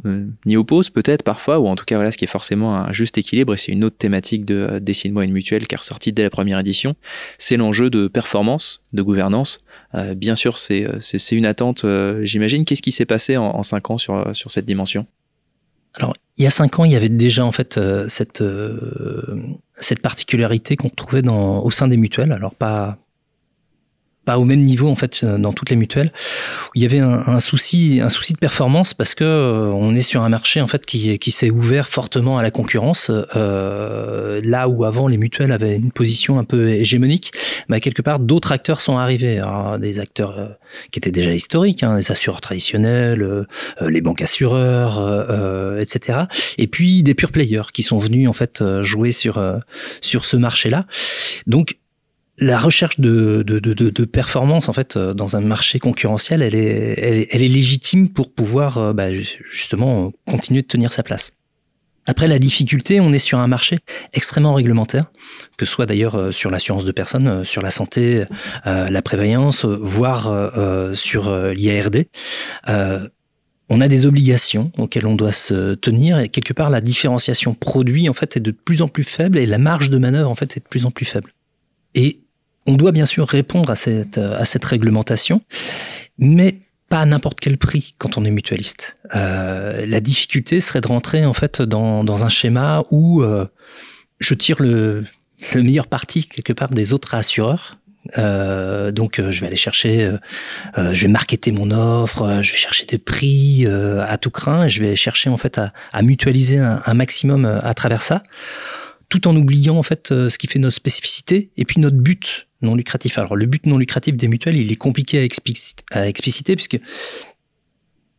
y 0.45 0.55
oppose 0.55 0.89
peut-être 0.89 1.23
parfois 1.23 1.59
ou 1.59 1.67
en 1.67 1.75
tout 1.75 1.85
cas 1.85 1.95
voilà 1.95 2.11
ce 2.11 2.17
qui 2.17 2.25
est 2.25 2.27
forcément 2.29 2.75
un 2.75 2.91
juste 2.93 3.17
équilibre 3.17 3.53
et 3.53 3.57
c'est 3.57 3.71
une 3.71 3.83
autre 3.83 3.97
thématique 3.97 4.45
de 4.45 4.79
Dessine-moi 4.79 5.25
une 5.25 5.33
mutuelle 5.33 5.67
qui 5.67 5.75
est 5.75 5.77
ressortie 5.77 6.13
dès 6.13 6.23
la 6.23 6.29
première 6.29 6.59
édition, 6.59 6.95
c'est 7.37 7.57
l'enjeu 7.57 7.89
de 7.89 8.07
performance, 8.07 8.83
de 8.93 9.01
gouvernance. 9.01 9.63
bien 10.15 10.35
sûr, 10.35 10.57
c'est 10.57 10.87
c'est 11.01 11.35
une 11.35 11.45
attente. 11.45 11.85
J'imagine. 12.21 12.65
Qu'est-ce 12.65 12.81
qui 12.81 12.91
s'est 12.91 13.05
passé 13.05 13.37
en, 13.37 13.45
en 13.45 13.63
cinq 13.63 13.89
ans 13.89 13.97
sur 13.97 14.29
sur 14.33 14.51
cette 14.51 14.65
dimension? 14.65 15.05
Alors, 15.95 16.15
il 16.37 16.43
y 16.43 16.47
a 16.47 16.49
cinq 16.49 16.79
ans, 16.79 16.85
il 16.85 16.91
y 16.91 16.95
avait 16.95 17.09
déjà 17.09 17.45
en 17.45 17.51
fait 17.51 17.77
euh, 17.77 18.07
cette 18.07 18.41
euh, 18.41 19.35
cette 19.77 20.01
particularité 20.01 20.75
qu'on 20.75 20.89
trouvait 20.89 21.21
dans 21.21 21.61
au 21.61 21.69
sein 21.69 21.87
des 21.87 21.97
mutuelles. 21.97 22.31
Alors 22.31 22.55
pas 22.55 22.97
pas 24.25 24.37
au 24.37 24.45
même 24.45 24.59
niveau 24.59 24.87
en 24.87 24.95
fait 24.95 25.21
euh, 25.23 25.37
dans 25.37 25.51
toutes 25.51 25.69
les 25.69 25.75
mutuelles. 25.75 26.11
Où 26.67 26.71
il 26.75 26.83
y 26.83 26.85
avait 26.85 26.99
un, 26.99 27.23
un 27.27 27.39
souci 27.39 27.99
un 28.01 28.09
souci 28.09 28.33
de 28.33 28.37
performance 28.37 28.93
parce 28.93 29.15
que 29.15 29.23
euh, 29.23 29.71
on 29.71 29.95
est 29.95 30.01
sur 30.01 30.21
un 30.21 30.29
marché 30.29 30.61
en 30.61 30.67
fait 30.67 30.85
qui 30.85 31.17
qui 31.17 31.31
s'est 31.31 31.49
ouvert 31.49 31.87
fortement 31.87 32.37
à 32.37 32.43
la 32.43 32.51
concurrence. 32.51 33.11
Euh, 33.35 34.41
là 34.43 34.67
où 34.67 34.83
avant 34.83 35.07
les 35.07 35.17
mutuelles 35.17 35.51
avaient 35.51 35.75
une 35.75 35.91
position 35.91 36.37
un 36.37 36.43
peu 36.43 36.69
hégémonique 36.69 37.31
bah, 37.67 37.79
quelque 37.79 38.01
part 38.01 38.19
d'autres 38.19 38.51
acteurs 38.51 38.81
sont 38.81 38.97
arrivés. 38.97 39.39
Alors, 39.39 39.79
des 39.79 39.99
acteurs 39.99 40.37
euh, 40.37 40.47
qui 40.91 40.99
étaient 40.99 41.11
déjà 41.11 41.33
historiques 41.33 41.83
hein, 41.83 41.97
les 41.97 42.11
assureurs 42.11 42.41
traditionnels 42.41 43.45
les 43.81 44.01
banques 44.01 44.21
assureurs 44.21 44.99
etc 45.79 46.19
et 46.57 46.67
puis 46.67 47.03
des 47.03 47.13
pure 47.13 47.31
players 47.31 47.71
qui 47.73 47.83
sont 47.83 47.99
venus 47.99 48.29
en 48.29 48.33
fait 48.33 48.63
jouer 48.83 49.11
sur 49.11 49.41
sur 49.99 50.25
ce 50.25 50.37
marché 50.37 50.69
là 50.69 50.85
donc 51.47 51.75
la 52.41 52.57
recherche 52.57 52.99
de, 52.99 54.05
performance 54.05 54.67
en 54.67 54.73
fait 54.73 54.97
euh, 54.97 55.13
dans 55.13 55.35
un 55.35 55.41
marché 55.41 55.79
concurrentiel, 55.79 56.41
elle 56.41 56.55
est, 56.55 57.37
légitime 57.37 58.09
pour 58.09 58.33
pouvoir 58.33 58.77
euh, 58.77 58.93
bah, 58.93 59.13
justement 59.13 60.11
continuer 60.27 60.63
de 60.63 60.67
tenir 60.67 60.91
sa 60.91 61.03
place. 61.03 61.31
Après 62.07 62.27
la 62.27 62.39
difficulté, 62.39 62.99
on 62.99 63.13
est 63.13 63.19
sur 63.19 63.37
un 63.37 63.47
marché 63.47 63.77
extrêmement 64.11 64.55
réglementaire, 64.55 65.05
que 65.55 65.67
ce 65.67 65.71
soit 65.71 65.85
d'ailleurs 65.85 66.15
euh, 66.15 66.31
sur 66.31 66.49
l'assurance 66.49 66.83
de 66.83 66.91
personnes, 66.91 67.45
sur 67.45 67.61
la 67.61 67.69
santé, 67.69 68.25
la 68.65 69.01
prévoyance, 69.03 69.65
voire 69.65 70.23
sur 70.95 71.31
l'IARD. 71.53 72.05
on 72.67 73.81
a 73.81 73.87
des 73.87 74.05
obligations 74.07 74.71
auxquelles 74.79 75.05
on 75.05 75.15
doit 75.15 75.31
se 75.31 75.75
tenir 75.75 76.19
et 76.19 76.29
quelque 76.29 76.53
part 76.53 76.71
la 76.71 76.81
différenciation 76.81 77.53
produit 77.53 78.09
en 78.09 78.13
fait 78.13 78.35
est 78.35 78.41
de 78.41 78.51
plus 78.51 78.81
en 78.81 78.87
plus 78.87 79.03
faible 79.03 79.37
et 79.37 79.45
la 79.45 79.59
marge 79.59 79.91
de 79.91 79.99
manœuvre 79.99 80.29
en 80.29 80.35
fait 80.35 80.57
est 80.57 80.61
de 80.61 80.67
plus 80.67 80.85
en 80.85 80.91
plus 80.91 81.05
faible. 81.05 81.33
On 82.65 82.73
doit 82.75 82.91
bien 82.91 83.05
sûr 83.05 83.27
répondre 83.27 83.69
à 83.69 83.75
cette, 83.75 84.17
à 84.17 84.45
cette 84.45 84.65
réglementation, 84.65 85.41
mais 86.17 86.59
pas 86.91 86.99
à 86.99 87.05
n'importe 87.05 87.39
quel 87.39 87.57
prix 87.57 87.95
quand 87.97 88.17
on 88.17 88.25
est 88.25 88.31
mutualiste. 88.31 88.97
Euh, 89.15 89.85
la 89.85 90.01
difficulté 90.01 90.59
serait 90.59 90.81
de 90.81 90.87
rentrer 90.87 91.25
en 91.25 91.33
fait 91.33 91.61
dans, 91.61 92.03
dans 92.03 92.25
un 92.25 92.29
schéma 92.29 92.83
où 92.91 93.23
euh, 93.23 93.45
je 94.19 94.33
tire 94.33 94.61
le, 94.61 95.05
le 95.53 95.63
meilleur 95.63 95.87
parti 95.87 96.27
quelque 96.27 96.53
part 96.53 96.69
des 96.69 96.93
autres 96.93 97.15
assureurs. 97.15 97.77
Euh, 98.17 98.91
donc 98.91 99.19
euh, 99.19 99.31
je 99.31 99.41
vais 99.41 99.47
aller 99.47 99.55
chercher, 99.55 100.03
euh, 100.03 100.17
euh, 100.77 100.91
je 100.91 101.03
vais 101.03 101.07
marketer 101.07 101.51
mon 101.51 101.71
offre, 101.71 102.41
je 102.41 102.51
vais 102.51 102.57
chercher 102.57 102.85
des 102.85 102.97
prix 102.97 103.65
à 103.65 104.17
tout 104.17 104.31
craint, 104.31 104.65
et 104.65 104.69
je 104.69 104.81
vais 104.83 104.95
chercher 104.95 105.29
en 105.29 105.37
fait 105.37 105.57
à, 105.57 105.71
à 105.93 106.01
mutualiser 106.01 106.57
un, 106.57 106.81
un, 106.85 106.93
maximum 106.93 107.45
à 107.45 107.73
travers 107.73 108.01
ça, 108.01 108.21
tout 109.07 109.27
en 109.27 109.35
oubliant 109.35 109.77
en 109.77 109.83
fait 109.83 110.09
ce 110.09 110.37
qui 110.37 110.47
fait 110.47 110.59
notre 110.59 110.75
spécificité 110.75 111.51
et 111.57 111.65
puis 111.65 111.79
notre 111.79 111.97
but 111.97 112.47
non 112.61 112.75
lucratif. 112.75 113.17
Alors 113.17 113.35
le 113.35 113.45
but 113.45 113.65
non 113.65 113.77
lucratif 113.77 114.15
des 114.15 114.27
mutuelles, 114.27 114.57
il 114.57 114.71
est 114.71 114.75
compliqué 114.77 115.19
à, 115.19 115.23
expliciter, 116.07 116.55
puisque 116.55 116.79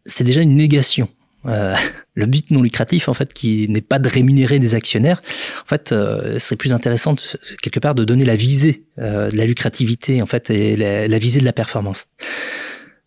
c'est 0.07 0.25
déjà 0.25 0.41
une 0.41 0.57
négation. 0.57 1.09
Euh, 1.47 1.75
le 2.15 2.27
but 2.27 2.51
non 2.51 2.63
lucratif, 2.63 3.09
en 3.09 3.15
fait, 3.15 3.33
qui 3.33 3.69
n'est 3.69 3.81
pas 3.81 3.99
de 3.99 4.09
rémunérer 4.09 4.59
des 4.59 4.75
actionnaires, 4.75 5.23
en 5.63 5.67
fait, 5.67 5.93
euh, 5.93 6.39
serait 6.39 6.57
plus 6.57 6.73
intéressant 6.73 7.15
quelque 7.63 7.81
part 7.81 7.95
de 7.95 8.05
donner 8.05 8.25
la 8.25 8.37
visée 8.37 8.85
euh, 8.99 9.31
de 9.31 9.37
la 9.37 9.47
lucrativité, 9.47 10.23
en 10.23 10.27
fait, 10.27 10.51
et 10.51 10.77
la, 10.77 11.09
la, 11.09 11.19
visée 11.19 11.41
de 11.41 11.45
la 11.45 11.53
performance. 11.53 12.07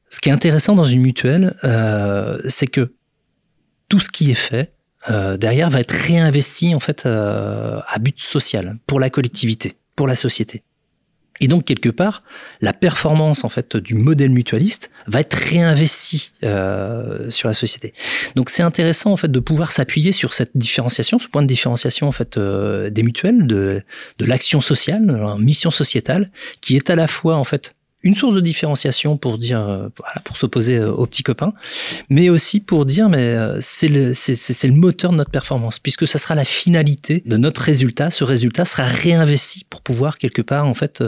Ce 0.09 0.19
qui 0.19 0.29
est 0.29 0.33
intéressant 0.33 0.75
dans 0.75 0.85
une 0.85 1.01
mutuelle, 1.01 1.55
euh, 1.63 2.39
c'est 2.47 2.67
que 2.67 2.93
tout 3.89 3.99
ce 3.99 4.09
qui 4.09 4.31
est 4.31 4.33
fait 4.33 4.71
derrière 5.37 5.69
va 5.69 5.81
être 5.81 5.91
réinvesti 5.91 6.73
en 6.73 6.79
fait 6.79 7.05
à 7.05 7.99
but 7.99 8.19
social 8.19 8.79
pour 8.87 8.99
la 8.99 9.11
collectivité, 9.11 9.75
pour 9.95 10.07
la 10.07 10.15
société. 10.15 10.63
Et 11.41 11.47
donc 11.47 11.65
quelque 11.65 11.89
part, 11.89 12.23
la 12.61 12.73
performance 12.73 13.43
en 13.43 13.49
fait 13.49 13.75
du 13.75 13.93
modèle 13.95 14.29
mutualiste 14.29 14.89
va 15.07 15.19
être 15.19 15.33
réinvestie 15.33 16.31
euh, 16.43 17.29
sur 17.29 17.47
la 17.47 17.53
société. 17.53 17.93
Donc 18.35 18.49
c'est 18.49 18.63
intéressant 18.63 19.11
en 19.11 19.17
fait 19.17 19.31
de 19.31 19.39
pouvoir 19.39 19.71
s'appuyer 19.71 20.11
sur 20.11 20.33
cette 20.33 20.51
différenciation, 20.55 21.19
ce 21.19 21.27
point 21.27 21.41
de 21.41 21.47
différenciation 21.47 22.07
en 22.07 22.11
fait 22.13 22.37
euh, 22.37 22.89
des 22.89 23.03
mutuelles, 23.03 23.47
de, 23.47 23.81
de 24.19 24.25
l'action 24.25 24.61
sociale, 24.61 25.35
mission 25.39 25.71
sociétale, 25.71 26.31
qui 26.61 26.75
est 26.75 26.89
à 26.89 26.95
la 26.95 27.07
fois 27.07 27.35
en 27.35 27.43
fait 27.43 27.75
une 28.05 28.13
source 28.13 28.35
de 28.35 28.39
différenciation 28.39 29.17
pour 29.17 29.39
dire, 29.39 29.59
euh, 29.59 29.89
pour 30.23 30.37
s'opposer 30.37 30.77
euh, 30.77 30.91
aux 30.91 31.07
petits 31.07 31.23
copains, 31.23 31.53
mais 32.09 32.29
aussi 32.29 32.59
pour 32.59 32.85
dire, 32.85 33.09
mais 33.09 33.17
euh, 33.17 33.57
c'est 33.61 33.87
le, 33.87 34.13
c'est, 34.13 34.67
le 34.67 34.73
moteur 34.73 35.11
de 35.11 35.17
notre 35.17 35.31
performance, 35.31 35.79
puisque 35.79 36.05
ça 36.05 36.19
sera 36.19 36.35
la 36.35 36.45
finalité 36.45 37.23
de 37.25 37.35
notre 37.35 37.61
résultat. 37.61 38.11
Ce 38.11 38.23
résultat 38.23 38.63
sera 38.63 38.85
réinvesti 38.85 39.65
pour 39.71 39.81
pouvoir 39.81 40.19
quelque 40.19 40.43
part 40.43 40.67
en 40.67 40.75
fait 40.75 41.03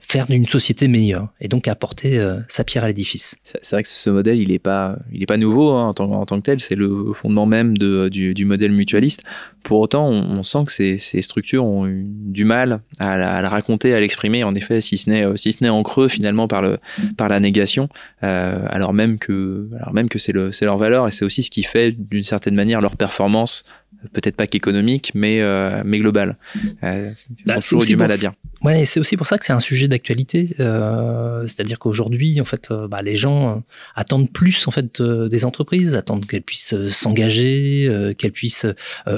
faire 0.00 0.26
d'une 0.26 0.46
société 0.46 0.88
meilleure 0.88 1.28
et 1.40 1.48
donc 1.48 1.68
apporter 1.68 2.18
sa 2.48 2.64
pierre 2.64 2.84
à 2.84 2.88
l'édifice. 2.88 3.36
C'est 3.42 3.70
vrai 3.70 3.82
que 3.82 3.88
ce 3.88 4.08
modèle, 4.08 4.38
il 4.38 4.50
est 4.50 4.58
pas, 4.58 4.98
il 5.12 5.22
est 5.22 5.26
pas 5.26 5.36
nouveau 5.36 5.72
hein, 5.72 5.88
en, 5.88 5.94
tant, 5.94 6.10
en, 6.10 6.24
tant, 6.24 6.36
que 6.38 6.44
tel. 6.44 6.60
C'est 6.60 6.74
le 6.74 7.12
fondement 7.12 7.44
même 7.44 7.76
de, 7.76 8.08
du, 8.08 8.32
du, 8.32 8.46
modèle 8.46 8.72
mutualiste. 8.72 9.22
Pour 9.62 9.80
autant, 9.80 10.08
on, 10.08 10.42
sent 10.42 10.64
que 10.64 10.72
ces, 10.72 10.96
ces, 10.96 11.20
structures 11.20 11.64
ont 11.64 11.86
eu 11.86 12.06
du 12.06 12.46
mal 12.46 12.80
à 12.98 13.18
la, 13.18 13.34
à 13.34 13.42
la 13.42 13.48
raconter, 13.50 13.92
à 13.94 14.00
l'exprimer. 14.00 14.44
En 14.44 14.54
effet, 14.54 14.80
si 14.80 14.96
ce 14.96 15.10
n'est, 15.10 15.36
si 15.36 15.52
ce 15.52 15.62
n'est 15.62 15.68
en 15.68 15.82
creux 15.82 16.08
finalement 16.08 16.37
par 16.46 16.62
le 16.62 16.78
par 17.16 17.28
la 17.28 17.40
négation, 17.40 17.88
euh, 18.22 18.64
alors 18.68 18.92
même 18.92 19.18
que 19.18 19.68
alors 19.80 19.94
même 19.94 20.08
que 20.08 20.18
c'est 20.18 20.32
le 20.32 20.52
c'est 20.52 20.66
leur 20.66 20.78
valeur 20.78 21.08
et 21.08 21.10
c'est 21.10 21.24
aussi 21.24 21.42
ce 21.42 21.50
qui 21.50 21.62
fait 21.62 21.92
d'une 21.92 22.24
certaine 22.24 22.54
manière 22.54 22.80
leur 22.80 22.96
performance 22.96 23.64
peut-être 24.12 24.36
pas 24.36 24.46
qu'économique, 24.46 25.10
mais 25.14 25.42
mais 25.84 25.98
globale. 25.98 26.36
c'est 26.82 27.46
bah, 27.46 27.58
toujours 27.58 27.84
du 27.84 27.96
mal 27.96 28.12
à 28.12 28.16
dire. 28.16 28.32
Ouais, 28.62 28.84
c'est 28.84 28.98
aussi 28.98 29.16
pour 29.16 29.26
ça 29.26 29.38
que 29.38 29.44
c'est 29.44 29.52
un 29.52 29.60
sujet 29.60 29.86
d'actualité. 29.86 30.56
Euh, 30.58 31.46
C'est-à-dire 31.46 31.78
qu'aujourd'hui, 31.78 32.40
en 32.40 32.44
fait, 32.44 32.70
euh, 32.70 32.88
bah, 32.88 33.02
les 33.02 33.14
gens 33.14 33.56
euh, 33.56 33.60
attendent 33.94 34.32
plus 34.32 34.66
en 34.66 34.72
fait 34.72 35.00
euh, 35.00 35.28
des 35.28 35.44
entreprises, 35.44 35.94
attendent 35.94 36.26
qu'elles 36.26 36.42
puissent 36.42 36.74
s'engager, 36.88 38.14
qu'elles 38.18 38.32
puissent 38.32 38.66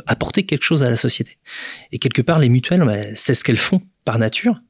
apporter 0.07 0.45
quelque 0.45 0.63
chose 0.63 0.83
à 0.83 0.91
la 0.91 0.97
société. 0.97 1.39
Et 1.93 1.99
quelque 1.99 2.23
part, 2.23 2.39
les 2.39 2.49
mutuelles, 2.49 2.85
bah, 2.85 3.15
c'est 3.15 3.35
ce 3.35 3.45
qu'elles 3.45 3.57
font 3.57 3.81
par 4.05 4.19
nature. 4.19 4.61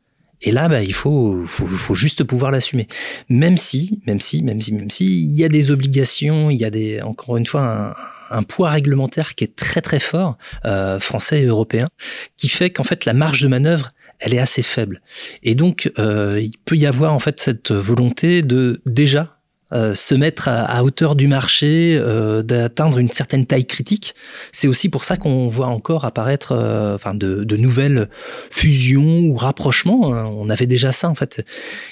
Et 0.42 0.52
là, 0.52 0.68
bah, 0.68 0.82
il 0.82 0.94
faut, 0.94 1.44
faut, 1.46 1.66
faut 1.66 1.94
juste 1.94 2.24
pouvoir 2.24 2.50
l'assumer. 2.50 2.88
Même 3.28 3.56
si, 3.56 4.00
même 4.06 4.20
si, 4.20 4.42
même 4.42 4.60
si, 4.60 4.72
même 4.74 4.90
si, 4.90 5.06
il 5.06 5.36
y 5.36 5.44
a 5.44 5.48
des 5.48 5.70
obligations, 5.70 6.50
il 6.50 6.56
y 6.56 6.64
a 6.64 6.70
des, 6.70 7.00
encore 7.02 7.36
une 7.36 7.46
fois, 7.46 7.62
un, 7.62 7.94
un 8.30 8.42
poids 8.42 8.70
réglementaire 8.70 9.34
qui 9.34 9.44
est 9.44 9.54
très 9.54 9.82
très 9.82 10.00
fort, 10.00 10.38
euh, 10.64 10.98
français 11.00 11.42
et 11.42 11.46
européen, 11.46 11.88
qui 12.36 12.48
fait 12.48 12.70
qu'en 12.70 12.84
fait 12.84 13.04
la 13.04 13.12
marge 13.12 13.42
de 13.42 13.48
manœuvre 13.48 13.92
elle 14.20 14.34
est 14.34 14.38
assez 14.38 14.62
faible. 14.62 15.00
Et 15.42 15.54
donc, 15.54 15.90
euh, 15.98 16.40
il 16.40 16.56
peut 16.64 16.76
y 16.76 16.86
avoir 16.86 17.14
en 17.14 17.18
fait 17.18 17.40
cette 17.40 17.72
volonté 17.72 18.42
de 18.42 18.82
déjà 18.84 19.39
euh, 19.72 19.94
se 19.94 20.14
mettre 20.14 20.48
à, 20.48 20.82
hauteur 20.84 21.14
du 21.14 21.28
marché, 21.28 21.96
euh, 21.98 22.42
d'atteindre 22.42 22.98
une 22.98 23.10
certaine 23.10 23.46
taille 23.46 23.66
critique. 23.66 24.14
C'est 24.52 24.68
aussi 24.68 24.88
pour 24.88 25.04
ça 25.04 25.16
qu'on 25.16 25.48
voit 25.48 25.68
encore 25.68 26.04
apparaître 26.04 26.54
enfin 26.94 27.14
de, 27.14 27.56
nouvelles 27.56 28.08
fusions 28.50 29.20
ou 29.20 29.36
rapprochements. 29.36 30.14
Hein. 30.14 30.24
On 30.24 30.48
avait 30.50 30.66
déjà 30.66 30.92
ça 30.92 31.08
en 31.08 31.14
fait. 31.14 31.44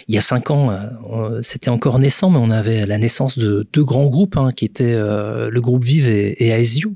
Il 0.09 0.15
y 0.15 0.19
a 0.19 0.23
cinq 0.23 0.51
ans, 0.51 0.79
c'était 1.43 1.71
encore 1.71 1.99
naissant, 1.99 2.31
mais 2.31 2.39
on 2.41 2.51
avait 2.51 2.87
la 2.87 2.99
naissance 2.99 3.39
de 3.39 3.67
deux 3.73 3.85
grands 3.85 4.07
groupes 4.07 4.37
hein, 4.37 4.51
qui 4.55 4.65
étaient 4.65 4.97
le 4.97 5.61
groupe 5.61 5.85
Vive 5.85 6.09
et, 6.09 6.45
et 6.45 6.49
Aesio. 6.49 6.95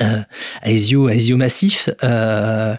Euh, 0.00 0.22
Aesio, 0.62 1.08
Aesio 1.08 1.36
Massif, 1.36 1.90
euh, 2.02 2.74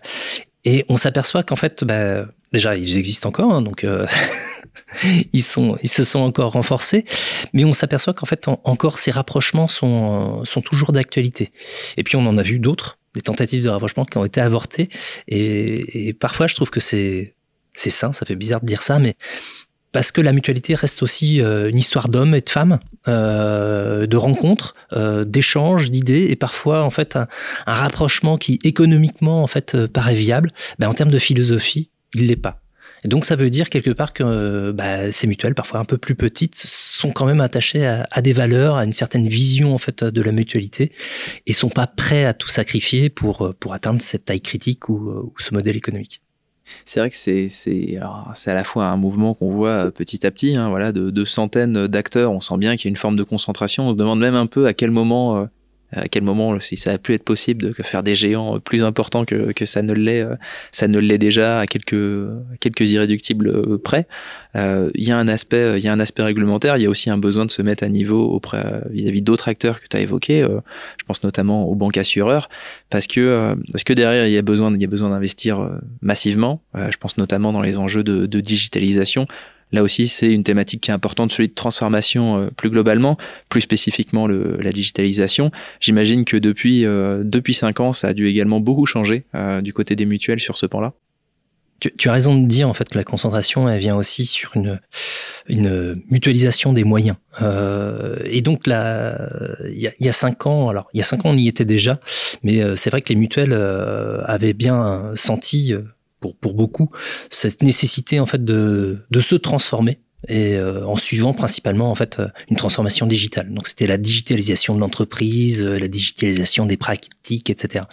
et 0.65 0.83
on 0.89 0.97
s'aperçoit 0.97 1.43
qu'en 1.43 1.55
fait, 1.55 1.83
bah, 1.83 2.25
déjà, 2.51 2.75
ils 2.75 2.97
existent 2.97 3.29
encore, 3.29 3.51
hein, 3.51 3.61
donc 3.61 3.83
euh, 3.83 4.07
ils, 5.33 5.43
se 5.43 6.03
sont 6.03 6.19
encore 6.19 6.53
renforcés, 6.53 7.05
mais 7.53 7.65
on 7.65 7.73
s'aperçoit 7.73 8.13
qu'en 8.13 8.25
fait, 8.25 8.47
encore, 8.47 8.99
ces 8.99 9.11
rapprochements 9.11 9.67
sont, 9.67 10.43
sont 10.45 10.61
toujours 10.61 10.91
d'actualité. 10.91 11.51
Et 11.97 12.03
puis, 12.03 12.15
on 12.15 12.25
en 12.25 12.37
a 12.37 12.41
vu 12.41 12.59
d'autres, 12.59 12.97
des 13.15 13.21
tentatives 13.21 13.63
de 13.63 13.69
rapprochement 13.69 14.05
qui 14.05 14.17
ont 14.17 14.25
été 14.25 14.41
avortées, 14.41 14.89
et, 15.27 16.13
parfois, 16.19 16.47
je 16.47 16.55
trouve 16.55 16.69
que 16.69 16.79
c'est 16.79 17.33
sain, 17.75 18.13
ça 18.13 18.25
fait 18.25 18.35
bizarre 18.35 18.61
de 18.61 18.67
dire 18.67 18.81
ça, 18.81 18.99
mais 18.99 19.15
parce 19.93 20.11
que 20.11 20.21
la 20.21 20.33
mutualité 20.33 20.75
reste 20.75 21.03
aussi 21.03 21.39
euh, 21.39 21.69
une 21.69 21.77
histoire 21.77 22.09
d'hommes 22.09 22.35
et 22.35 22.41
de 22.41 22.49
femmes, 22.49 22.79
euh, 23.07 24.07
de 24.07 24.17
rencontres, 24.17 24.75
euh, 24.91 25.23
d'échanges, 25.23 25.91
d'idées, 25.91 26.27
et 26.29 26.35
parfois 26.35 26.83
en 26.83 26.89
fait 26.89 27.15
un, 27.15 27.27
rapprochement 27.67 28.37
qui 28.37 28.59
économiquement 28.63 29.43
en 29.43 29.47
fait 29.47 29.85
paraît 29.87 30.15
viable, 30.15 30.51
ben, 30.79 30.89
en 30.89 30.93
termes 30.93 31.11
de 31.11 31.19
philosophie, 31.19 31.91
il 32.15 32.27
l'est 32.27 32.35
pas. 32.35 32.62
Donc 33.05 33.25
ça 33.25 33.35
veut 33.35 33.49
dire 33.49 33.69
quelque 33.69 33.91
part 33.91 34.13
que 34.13 34.71
bah, 34.71 35.11
ces 35.11 35.27
mutuelles, 35.27 35.55
parfois 35.55 35.79
un 35.79 35.85
peu 35.85 35.97
plus 35.97 36.15
petites, 36.15 36.55
sont 36.55 37.11
quand 37.11 37.25
même 37.25 37.41
attachées 37.41 37.85
à, 37.85 38.21
des 38.21 38.33
valeurs, 38.33 38.75
à 38.75 38.85
une 38.85 38.93
certaine 38.93 39.27
vision 39.27 39.73
en 39.73 39.77
fait 39.77 40.03
de 40.03 40.21
la 40.21 40.31
mutualité, 40.31 40.91
et 41.45 41.53
sont 41.53 41.69
pas 41.69 41.87
prêts 41.87 42.25
à 42.25 42.33
tout 42.33 42.49
sacrifier 42.49 43.09
pour 43.09 43.53
pour 43.59 43.73
atteindre 43.73 44.01
cette 44.01 44.25
taille 44.25 44.41
critique 44.41 44.89
ou, 44.89 44.95
ou 44.95 45.33
ce 45.37 45.53
modèle 45.53 45.77
économique 45.77 46.21
c'est 46.85 46.99
vrai 46.99 47.09
que 47.09 47.15
c'est 47.15 47.97
à 47.99 48.53
la 48.53 48.63
fois 48.63 48.87
un 48.87 48.97
mouvement 48.97 49.33
qu'on 49.33 49.51
voit 49.51 49.87
euh, 49.87 49.91
petit 49.91 50.25
à 50.25 50.31
petit, 50.31 50.55
hein, 50.55 50.69
voilà, 50.69 50.91
de, 50.91 51.25
centaines 51.25 51.87
d'acteurs. 51.87 52.31
On 52.31 52.39
sent 52.39 52.57
bien 52.57 52.75
qu'il 52.75 52.85
y 52.85 52.87
a 52.89 52.91
une 52.91 52.95
forme 52.95 53.15
de 53.15 53.23
concentration. 53.23 53.87
On 53.87 53.91
se 53.91 53.97
demande 53.97 54.19
même 54.19 54.35
un 54.35 54.47
peu 54.47 54.67
à 54.67 54.73
quel 54.73 54.91
moment 54.91 55.37
euh, 55.37 55.45
à 55.95 56.07
quel 56.07 56.23
moment, 56.23 56.59
si 56.59 56.75
ça 56.75 56.91
a 56.91 56.97
pu 56.97 57.13
être 57.13 57.23
possible 57.23 57.73
de 57.73 57.83
faire 57.83 58.03
des 58.03 58.15
géants 58.15 58.59
plus 58.59 58.83
importants 58.83 59.25
que, 59.25 59.51
que 59.51 59.65
ça 59.65 59.81
ne 59.81 59.93
l'est, 59.93 60.21
euh, 60.21 60.35
ça 60.71 60.87
ne 60.87 60.97
l'est 60.99 61.17
déjà 61.17 61.59
à 61.59 61.67
quelques, 61.67 62.27
quelques 62.59 62.91
irréductibles 62.91 63.49
euh, 63.49 63.77
près. 63.77 64.07
Euh, 64.55 64.89
il 64.95 65.07
y 65.07 65.11
a 65.11 65.17
un 65.17 65.27
aspect, 65.27 65.77
il 65.77 65.83
y 65.83 65.87
a 65.87 65.93
un 65.93 65.99
aspect 65.99 66.23
réglementaire. 66.23 66.77
Il 66.77 66.83
y 66.83 66.85
a 66.85 66.89
aussi 66.89 67.09
un 67.09 67.17
besoin 67.17 67.45
de 67.45 67.51
se 67.51 67.61
mettre 67.61 67.83
à 67.83 67.89
niveau 67.89 68.27
auprès 68.29 68.81
vis-à-vis 68.89 69.21
d'autres 69.21 69.47
acteurs 69.47 69.81
que 69.81 69.87
tu 69.87 69.97
as 69.97 70.01
évoqués. 70.01 70.41
je 70.41 71.03
pense 71.05 71.23
notamment 71.23 71.65
aux 71.65 71.75
banques 71.75 71.97
assureurs, 71.97 72.49
parce 72.89 73.07
que 73.07 73.55
parce 73.71 73.83
que 73.83 73.93
derrière 73.93 74.27
il 74.27 74.33
y 74.33 74.37
a 74.37 74.41
besoin, 74.41 74.73
il 74.73 74.81
y 74.81 74.85
a 74.85 74.87
besoin 74.87 75.09
d'investir 75.09 75.69
massivement. 76.01 76.61
je 76.75 76.97
pense 76.97 77.17
notamment 77.17 77.51
dans 77.51 77.61
les 77.61 77.77
enjeux 77.77 78.03
de, 78.03 78.25
de 78.25 78.39
digitalisation. 78.39 79.27
Là 79.73 79.81
aussi, 79.81 80.07
c'est 80.07 80.31
une 80.31 80.43
thématique 80.43 80.81
qui 80.81 80.91
est 80.91 80.93
importante, 80.93 81.31
celui 81.31 81.49
de 81.49 81.53
transformation 81.55 82.37
euh, 82.37 82.49
plus 82.55 82.69
globalement, 82.69 83.17
plus 83.49 83.61
spécifiquement 83.61 84.27
le, 84.27 84.57
la 84.61 84.71
digitalisation. 84.71 85.51
J'imagine 85.81 86.25
que 86.25 86.37
depuis 86.37 86.85
euh, 86.85 87.23
depuis 87.25 87.55
cinq 87.55 87.79
ans, 87.79 87.91
ça 87.91 88.09
a 88.09 88.13
dû 88.13 88.27
également 88.27 88.59
beaucoup 88.59 88.85
changer 88.85 89.25
euh, 89.33 89.61
du 89.61 89.73
côté 89.73 89.95
des 89.95 90.05
mutuelles 90.05 90.39
sur 90.39 90.57
ce 90.57 90.67
pan-là. 90.67 90.93
Tu, 91.97 92.07
as 92.07 92.13
raison 92.13 92.39
de 92.39 92.47
dire 92.47 92.69
en 92.69 92.73
fait 92.73 92.87
que 92.87 92.97
la 92.97 93.03
concentration 93.03 93.67
elle 93.67 93.79
vient 93.79 93.97
aussi 93.97 94.25
sur 94.25 94.55
une 94.55 94.79
une 95.49 96.01
mutualisation 96.09 96.71
des 96.71 96.85
moyens 96.85 97.17
euh, 97.41 98.15
et 98.23 98.39
donc 98.39 98.67
là 98.67 99.17
il 99.65 99.81
y 99.81 99.87
a, 99.87 99.91
y 99.99 100.13
cinq 100.13 100.47
ans 100.47 100.69
alors 100.69 100.87
il 100.93 100.99
y 100.99 101.01
a 101.01 101.03
cinq 101.03 101.25
ans 101.25 101.31
on 101.31 101.35
y 101.35 101.49
était 101.49 101.65
déjà 101.65 101.99
mais 102.41 102.61
c'est 102.77 102.89
vrai 102.89 103.01
que 103.01 103.09
les 103.09 103.17
mutuelles 103.17 103.53
avaient 104.23 104.53
bien 104.53 105.11
senti 105.15 105.73
pour, 106.31 106.53
beaucoup 106.53 106.89
cette 107.29 107.61
nécessité 107.63 108.19
en 108.19 108.25
fait 108.25 108.43
de, 108.43 108.99
de 109.09 109.19
se 109.19 109.35
transformer 109.35 109.99
et 110.27 110.55
euh, 110.55 110.85
en 110.85 110.95
suivant 110.95 111.33
principalement 111.33 111.91
en 111.91 111.95
fait 111.95 112.21
une 112.49 112.55
transformation 112.55 113.05
digitale. 113.05 113.53
Donc 113.53 113.67
c'était 113.67 113.87
la 113.87 113.97
digitalisation 113.97 114.75
de 114.75 114.79
l'entreprise, 114.79 115.63
euh, 115.63 115.77
la 115.77 115.87
digitalisation 115.87 116.65
des 116.65 116.77
pratiques, 116.77 117.49
etc. 117.49 117.85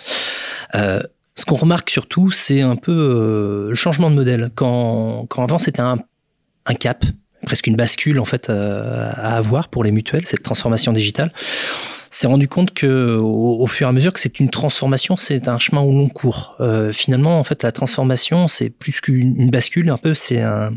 Euh, 0.74 1.02
ce 1.34 1.44
qu'on 1.44 1.56
remarque 1.56 1.90
surtout, 1.90 2.30
c'est 2.30 2.60
un 2.60 2.76
peu 2.76 2.92
euh, 2.92 3.68
le 3.70 3.74
changement 3.74 4.10
de 4.10 4.14
modèle. 4.14 4.50
Quand, 4.54 5.26
quand 5.28 5.42
avant 5.42 5.58
c'était 5.58 5.80
un, 5.80 5.98
un 6.66 6.74
cap, 6.74 7.04
presque 7.44 7.66
une 7.66 7.76
bascule 7.76 8.20
en 8.20 8.24
fait 8.24 8.50
à 8.50 9.36
avoir 9.36 9.68
pour 9.68 9.82
les 9.82 9.90
mutuelles, 9.90 10.26
cette 10.26 10.42
transformation 10.42 10.92
digitale 10.92 11.32
s'est 12.10 12.26
rendu 12.26 12.48
compte 12.48 12.74
que 12.74 13.16
au, 13.16 13.66
fur 13.66 13.86
et 13.86 13.90
à 13.90 13.92
mesure 13.92 14.12
que 14.12 14.20
c'est 14.20 14.40
une 14.40 14.50
transformation, 14.50 15.16
c'est 15.16 15.48
un 15.48 15.58
chemin 15.58 15.80
au 15.80 15.92
long 15.92 16.08
cours. 16.08 16.56
Euh, 16.60 16.92
finalement, 16.92 17.38
en 17.38 17.44
fait, 17.44 17.62
la 17.62 17.72
transformation, 17.72 18.48
c'est 18.48 18.68
plus 18.68 19.00
qu'une 19.00 19.50
bascule, 19.50 19.90
un 19.90 19.96
peu, 19.96 20.14
c'est 20.14 20.40
un, 20.40 20.72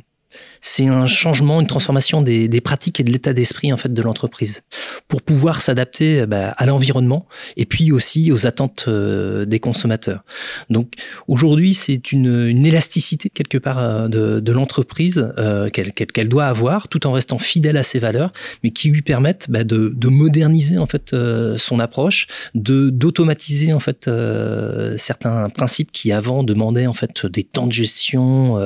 c'est 0.66 0.88
un 0.88 1.08
changement, 1.08 1.60
une 1.60 1.68
transformation 1.68 2.22
des, 2.22 2.62
pratiques 2.62 3.02
et 3.02 3.04
de 3.04 3.12
l'état 3.12 3.34
d'esprit 3.34 3.74
en 3.74 3.78
fait 3.78 3.94
de 3.94 4.02
l'entreprise 4.02 4.62
pour 5.10 5.22
pouvoir 5.22 5.62
s'adapter 5.62 6.22
euh, 6.22 6.26
bah, 6.26 6.54
à 6.56 6.66
l'environnement 6.66 7.28
et 7.58 7.66
puis 7.66 7.92
aussi 7.92 8.32
aux 8.32 8.48
attentes 8.48 8.86
euh, 8.88 9.44
des 9.44 9.60
consommateurs. 9.60 10.24
Donc 10.70 10.94
aujourd'hui, 11.28 11.74
c'est 11.74 12.14
une, 12.14 12.66
élasticité 12.66 13.30
quelque 13.30 13.58
part 13.58 13.78
euh, 13.78 14.08
de, 14.08 14.52
l'entreprise 14.54 15.34
euh, 15.38 15.70
qu'elle 15.70 16.30
doit 16.30 16.46
avoir, 16.46 16.88
tout 16.88 17.06
en 17.08 17.12
restant 17.12 17.40
fidèle 17.40 17.76
à 17.76 17.84
ses 17.84 18.00
valeurs, 18.00 18.32
mais 18.64 18.72
qui 18.72 18.88
lui 18.88 19.02
permettent 19.02 19.48
bah, 19.50 19.66
de, 19.66 19.92
de, 19.94 20.08
moderniser 20.08 20.78
en 20.78 20.88
fait 20.88 21.14
son 21.58 21.80
approche, 21.80 22.28
de 22.56 22.90
d'automatiser 22.90 23.74
en 23.74 23.82
fait 23.82 24.10
certains 24.96 25.50
principes 25.50 25.92
qui 25.92 26.14
avant 26.14 26.44
demandaient 26.44 26.88
en 26.88 26.94
fait 26.94 27.26
des 27.26 27.44
temps 27.44 27.68
de 27.68 27.74
gestion 27.74 28.58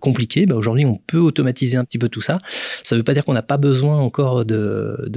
compliqués. 0.00 0.44
Bah, 0.44 0.56
aujourd'hui, 0.56 0.84
on 0.84 1.00
peut 1.06 1.21
automatiser 1.22 1.76
un 1.76 1.84
petit 1.84 1.98
peu 1.98 2.08
tout 2.08 2.20
ça. 2.20 2.38
Ça 2.84 2.94
ne 2.94 3.00
veut 3.00 3.04
pas 3.04 3.14
dire 3.14 3.24
qu'on 3.24 3.32
n'a 3.32 3.42
pas 3.42 3.56
besoin 3.56 3.98
encore 3.98 4.44
de, 4.44 5.08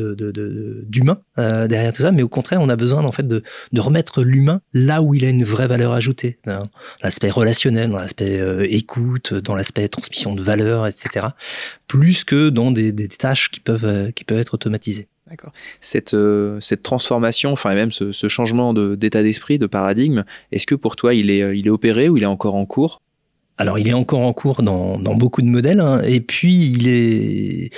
d'humain 0.88 1.19
euh, 1.38 1.67
derrière 1.67 1.93
tout 1.93 2.01
ça, 2.01 2.12
mais 2.12 2.24
au 2.24 2.29
contraire, 2.29 2.62
on 2.62 2.69
a 2.69 2.75
besoin 2.75 3.03
en 3.03 3.12
fait 3.12 3.27
de, 3.27 3.43
remettre 3.77 4.24
l'humain 4.24 4.62
là 4.74 5.01
où 5.01 5.13
il 5.13 5.25
a 5.25 5.29
une 5.29 5.43
vraie 5.43 5.67
valeur 5.67 5.93
ajoutée, 5.93 6.39
dans 6.45 6.59
l'aspect 7.03 7.29
relationnel, 7.29 7.91
dans 7.91 7.97
l'aspect 7.97 8.39
euh, 8.39 8.65
écoute, 8.69 9.33
dans 9.33 9.55
l'aspect 9.55 9.88
transmission 9.88 10.33
de 10.33 10.41
valeur, 10.41 10.88
etc. 10.88 11.27
Plus 11.88 12.24
que 12.24 12.50
dans 12.50 12.71
des, 12.71 12.93
tâches 13.07 13.51
qui 13.51 13.59
peuvent 13.59 13.85
euh, 13.85 14.12
qui 14.12 14.24
peuvent 14.24 14.39
être 14.39 14.55
automatisées. 14.55 15.07
D'accord. 15.27 15.53
Cette, 15.81 16.15
cette 16.59 16.83
transformation, 16.83 17.51
enfin 17.51 17.74
même 17.74 17.91
ce, 17.91 18.12
ce 18.12 18.27
changement 18.27 18.75
d'état 18.75 19.24
d'esprit, 19.24 19.57
de 19.57 19.65
paradigme, 19.65 20.24
est-ce 20.51 20.67
que 20.67 20.75
pour 20.75 20.95
toi 20.95 21.15
il 21.15 21.31
est, 21.31 21.57
il 21.57 21.65
est 21.65 21.71
opéré 21.71 22.09
ou 22.09 22.17
il 22.17 22.24
est 22.24 22.27
encore 22.27 22.53
en 22.53 22.67
cours? 22.67 23.01
Alors, 23.57 23.79
il 23.79 23.88
est 23.88 23.93
encore 23.93 24.19
en 24.19 24.33
cours 24.33 24.63
dans, 24.63 25.00
dans 25.00 25.15
beaucoup 25.15 25.41
de 25.41 25.47
modèles, 25.47 25.79
hein, 25.79 26.01
et 26.03 26.19
puis 26.19 26.71
il 26.71 26.88
est, 26.89 27.69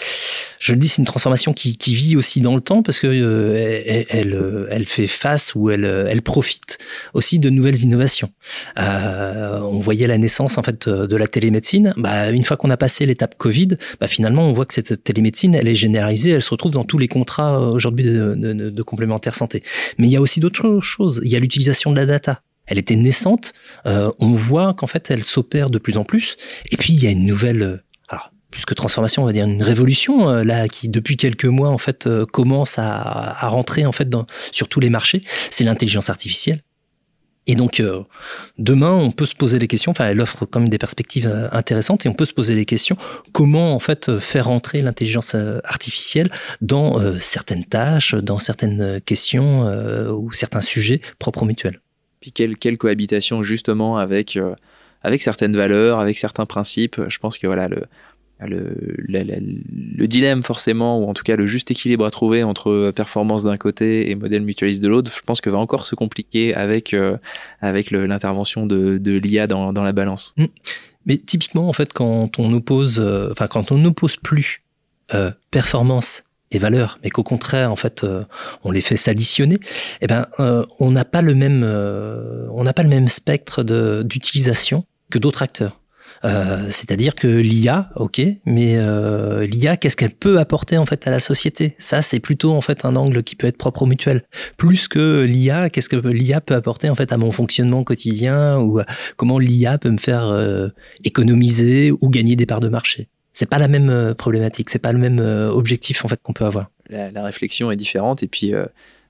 je 0.60 0.72
le 0.72 0.80
dis, 0.80 0.88
c'est 0.88 0.98
une 0.98 1.06
transformation 1.06 1.54
qui, 1.54 1.78
qui, 1.78 1.94
vit 1.94 2.16
aussi 2.16 2.42
dans 2.42 2.56
le 2.56 2.62
temps 2.62 2.82
parce 2.82 3.00
que 3.00 3.08
euh, 3.08 4.04
elle, 4.10 4.34
euh, 4.34 4.68
elle, 4.72 4.86
fait 4.86 5.08
face 5.08 5.54
ou 5.54 5.70
elle, 5.70 5.86
euh, 5.86 6.08
elle 6.10 6.24
profite 6.24 6.80
aussi 7.14 7.38
de 7.38 7.50
nouvelles 7.52 7.84
innovations. 7.84 8.32
Euh, 8.80 9.60
on 9.62 9.80
voyait 9.80 10.08
la 10.08 10.18
naissance 10.18 10.58
en 10.58 10.64
fait 10.64 10.90
de 10.90 11.16
la 11.16 11.28
télémédecine. 11.28 11.94
Bah, 11.96 12.30
une 12.32 12.44
fois 12.44 12.58
qu'on 12.58 12.72
a 12.72 12.78
passé 12.78 13.06
l'étape 13.06 13.38
Covid, 13.38 13.78
bah, 14.00 14.08
finalement, 14.08 14.48
on 14.48 14.54
voit 14.54 14.66
que 14.66 14.74
cette 14.74 15.04
télémédecine, 15.04 15.54
elle 15.54 15.68
est 15.68 15.76
généralisée, 15.76 16.32
elle 16.32 16.42
se 16.42 16.50
retrouve 16.50 16.72
dans 16.72 16.86
tous 16.86 16.98
les 16.98 17.08
contrats 17.08 17.60
aujourd'hui 17.60 18.06
de, 18.06 18.34
de, 18.36 18.70
de 18.72 18.82
complémentaire 18.82 19.36
santé. 19.36 19.62
Mais 20.00 20.08
il 20.08 20.12
y 20.12 20.18
a 20.18 20.22
aussi 20.22 20.40
d'autres 20.40 20.80
choses. 20.80 21.22
Il 21.24 21.30
y 21.30 21.36
a 21.36 21.40
l'utilisation 21.40 21.92
de 21.92 21.98
la 21.98 22.08
data 22.08 22.42
elle 22.68 22.78
était 22.78 22.96
naissante. 22.96 23.54
Euh, 23.86 24.12
on 24.20 24.34
voit 24.34 24.74
qu'en 24.74 24.88
fait, 24.88 25.10
elle 25.12 25.24
s'opère 25.24 25.70
de 25.70 25.80
plus 25.80 25.98
en 25.98 26.04
plus. 26.04 26.38
Et 26.72 26.78
puis, 26.78 26.94
il 26.94 27.04
y 27.04 27.08
a 27.08 27.12
une 27.12 27.26
nouvelle, 27.26 27.64
euh, 27.64 27.78
alors 28.10 28.32
plus 28.52 28.66
que 28.66 28.74
transformation, 28.74 29.24
on 29.24 29.26
va 29.26 29.34
dire 29.34 29.46
une 29.46 29.64
révolution 29.64 30.30
là 30.30 30.68
qui 30.68 30.88
depuis 30.88 31.18
quelques 31.18 31.46
mois 31.46 31.70
en 31.70 31.78
fait 31.78 32.08
commence 32.32 32.80
à, 32.80 33.02
à, 33.02 33.48
rentrer 33.50 33.86
en 33.86 33.92
fait 33.92 34.10
dans, 34.10 34.26
sur 34.52 34.70
tous 34.70 34.80
les 34.80 34.90
marchés, 34.90 35.24
c'est 35.52 35.66
l'intelligence 35.66 36.10
artificielle. 36.10 36.62
Et 37.48 37.56
donc, 37.56 37.80
euh, 37.80 38.04
demain, 38.58 38.92
on 38.92 39.12
peut 39.12 39.26
se 39.26 39.34
poser 39.34 39.58
les 39.58 39.68
questions, 39.68 39.92
enfin, 39.92 40.08
elle 40.08 40.20
offre 40.20 40.46
quand 40.46 40.60
même 40.60 40.70
des 40.70 40.78
perspectives 40.78 41.28
euh, 41.28 41.48
intéressantes 41.54 42.06
et 42.06 42.10
on 42.10 42.14
peut 42.14 42.26
se 42.26 42.34
poser 42.34 42.54
les 42.56 42.66
questions, 42.66 42.98
comment, 43.32 43.74
en 43.74 43.80
fait, 43.80 44.10
euh, 44.10 44.20
faire 44.20 44.50
entrer 44.50 44.82
l'intelligence 44.82 45.36
artificielle 45.64 46.30
dans 46.62 47.00
certaines 47.20 47.64
tâches, 47.64 48.14
dans 48.14 48.38
certaines 48.38 49.00
questions 49.02 49.62
ou 50.12 50.32
certains 50.34 50.62
sujets 50.62 51.02
propres 51.20 51.46
mutuels. 51.46 51.80
Puis 52.20 52.32
quelle, 52.32 52.78
cohabitation, 52.78 53.44
justement, 53.44 53.98
avec, 53.98 54.40
avec 55.02 55.22
certaines 55.22 55.56
valeurs, 55.56 56.00
avec 56.00 56.18
certains 56.18 56.46
principes. 56.46 57.00
Je 57.08 57.18
pense 57.20 57.38
que, 57.38 57.48
voilà, 57.48 57.68
le, 57.68 57.84
le, 58.46 58.76
le, 59.08 60.08
dilemme 60.08 60.44
forcément, 60.44 61.00
ou 61.00 61.10
en 61.10 61.14
tout 61.14 61.24
cas 61.24 61.36
le 61.36 61.48
juste 61.48 61.72
équilibre 61.72 62.06
à 62.06 62.12
trouver 62.12 62.44
entre 62.44 62.92
performance 62.96 63.44
d'un 63.44 63.58
côté 63.58 64.12
et 64.12 64.16
modèle 64.16 64.44
mutualiste 64.44 64.82
de 64.82 64.88
l'autre, 64.88 65.12
je 65.16 65.22
pense 65.22 65.42
que 65.42 65.50
va 65.50 65.58
encore 65.58 65.86
se 65.86 65.96
compliquer 65.96 66.54
avec, 66.54 66.94
euh, 66.94 67.18
l'intervention 67.62 68.66
de, 68.68 69.00
l'IA 69.12 69.48
dans, 69.48 69.72
la 69.72 69.94
balance. 69.94 70.34
Mm. 70.38 70.46
Mais 71.06 71.18
typiquement, 71.18 71.68
en 71.68 71.74
fait, 71.74 71.94
quand 71.94 72.38
on 72.38 72.54
oppose, 72.54 73.00
euh, 73.00 73.30
enfin, 73.32 73.48
quand 73.48 73.72
on 73.72 73.78
n'oppose 73.78 74.18
plus 74.18 74.62
euh, 75.14 75.32
performance 75.52 76.24
et 76.52 76.60
valeur, 76.60 77.00
mais 77.04 77.10
qu'au 77.10 77.24
contraire, 77.24 77.72
en 77.72 77.76
fait, 77.76 78.06
on 78.64 78.72
les 78.72 78.82
fait 78.82 78.96
s'additionner, 78.96 79.60
eh 80.02 80.08
ben, 80.08 80.28
on 80.80 80.92
n'a 80.92 81.06
pas 81.06 81.22
le 81.22 81.36
même, 81.36 81.64
on 81.64 82.64
n'a 82.64 82.74
pas 82.74 82.84
le 82.84 82.90
même 82.90 83.10
spectre 83.10 83.64
d'utilisation 84.04 84.86
que 85.10 85.20
d'autres 85.20 85.42
acteurs. 85.42 85.80
Euh, 86.26 86.68
c'est-à-dire 86.70 87.16
que 87.16 87.28
l'IA, 87.28 87.90
ok, 87.96 88.22
mais 88.46 88.78
euh, 88.78 89.46
l'IA, 89.46 89.78
qu'est-ce 89.78 89.96
qu'elle 89.96 90.16
peut 90.16 90.40
apporter 90.40 90.78
en 90.78 90.86
fait 90.86 91.06
à 91.08 91.12
la 91.12 91.20
société? 91.20 91.76
Ça, 91.80 92.02
c'est 92.02 92.20
plutôt 92.20 92.54
en 92.54 92.62
fait 92.62 92.86
un 92.86 92.96
angle 92.96 93.24
qui 93.24 93.36
peut 93.36 93.48
être 93.48 93.58
propre 93.58 93.84
au 93.84 93.86
mutuel, 93.86 94.24
plus 94.58 94.88
que 94.88 95.22
l'IA. 95.22 95.70
Qu'est-ce 95.70 95.90
que 95.90 95.96
l'IA 95.96 96.42
peut 96.42 96.56
apporter 96.56 96.90
en 96.90 96.96
fait 96.96 97.12
à 97.12 97.18
mon 97.18 97.32
fonctionnement 97.32 97.84
quotidien 97.84 98.60
ou 98.60 98.82
comment 99.16 99.40
l'IA 99.40 99.78
peut 99.78 99.92
me 99.92 99.98
faire 99.98 100.26
euh, 100.26 100.70
économiser 101.04 101.92
ou 101.92 102.10
gagner 102.10 102.36
des 102.36 102.46
parts 102.46 102.62
de 102.62 102.70
marché? 102.70 103.10
C'est 103.38 103.46
pas 103.46 103.60
la 103.60 103.68
même 103.68 104.16
problématique, 104.16 104.72
c'est 104.72 104.80
pas 104.80 104.92
le 104.92 104.98
même 104.98 105.20
objectif 105.20 106.04
en 106.04 106.08
fait 106.08 106.20
qu'on 106.24 106.34
peut 106.34 106.46
avoir. 106.46 106.72
La, 106.90 107.24
réflexion 107.24 107.70
est 107.70 107.76
différente 107.76 108.24
et 108.24 108.28
puis 108.28 108.54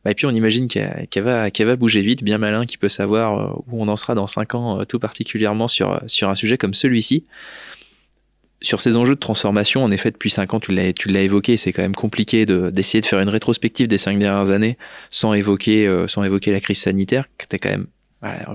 bah, 0.08 0.12
et 0.12 0.16
puis 0.16 0.26
on 0.26 0.32
imagine 0.32 0.70
qu'elle 0.70 1.24
va, 1.24 1.50
va 1.50 1.76
bouger 1.76 2.02
vite, 2.02 2.24
bien 2.24 2.38
malin, 2.38 2.66
qui 2.66 2.78
peut 2.78 2.88
savoir 2.88 3.40
euh, 3.40 3.62
où 3.68 3.84
on 3.84 3.90
en 3.90 3.98
sera 3.98 4.16
dans 4.16 4.26
5 4.26 4.56
ans, 4.56 4.80
euh, 4.80 4.86
tout 4.86 5.00
particulièrement 5.00 5.68
sur, 5.68 6.02
sur 6.08 6.30
un 6.30 6.36
sujet 6.36 6.58
comme 6.58 6.74
celui-ci. 6.74 7.26
Sur 8.62 8.80
ces 8.80 8.96
enjeux 8.96 9.16
de 9.16 9.20
transformation, 9.20 9.84
en 9.84 9.92
effet, 9.92 10.10
depuis 10.10 10.30
5 10.30 10.54
ans, 10.54 10.60
tu 10.62 10.72
l'as 10.72 11.22
évoqué, 11.22 11.58
c'est 11.58 11.74
quand 11.74 11.82
même 11.82 11.94
compliqué 11.94 12.46
d'essayer 12.46 13.02
de, 13.02 13.06
faire 13.06 13.20
une 13.20 13.28
rétrospective 13.28 13.90
des 13.90 13.98
5 13.98 14.18
dernières 14.18 14.50
années 14.50 14.78
sans 15.10 15.34
évoquer, 15.34 15.86
euh, 15.86 16.08
sans 16.08 16.24
évoquer 16.24 16.54
la 16.54 16.62
crise 16.62 16.80
sanitaire, 16.80 17.26
qui 17.38 17.44
était 17.44 17.60
quand 17.60 17.70
même 17.70 17.88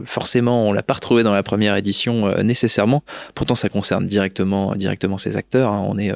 forcément, 0.07 0.69
on 0.69 0.73
l'a 0.73 0.83
pas 0.83 0.95
retrouvé 0.95 1.23
dans 1.23 1.33
la 1.33 1.43
première 1.43 1.77
édition 1.77 2.43
nécessairement. 2.43 3.05
Pourtant, 3.35 3.55
ça 3.55 3.69
concerne 3.69 4.05
directement, 4.05 4.75
directement 4.75 5.19
ces 5.19 5.37
acteurs. 5.37 5.73
Hein. 5.73 5.85
On 5.89 5.99
est 5.99 6.13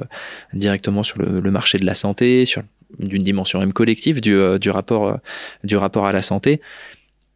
directement 0.52 1.02
sur 1.02 1.18
le, 1.18 1.50
marché 1.50 1.78
de 1.78 1.86
la 1.86 1.94
santé, 1.94 2.44
sur 2.44 2.62
d'une 2.98 3.22
dimension 3.22 3.58
même 3.58 3.72
collective 3.72 4.20
du, 4.20 4.34
euh, 4.34 4.58
du, 4.58 4.70
rapport, 4.70 5.06
euh, 5.06 5.16
du 5.64 5.76
rapport 5.76 6.06
à 6.06 6.12
la 6.12 6.22
santé. 6.22 6.60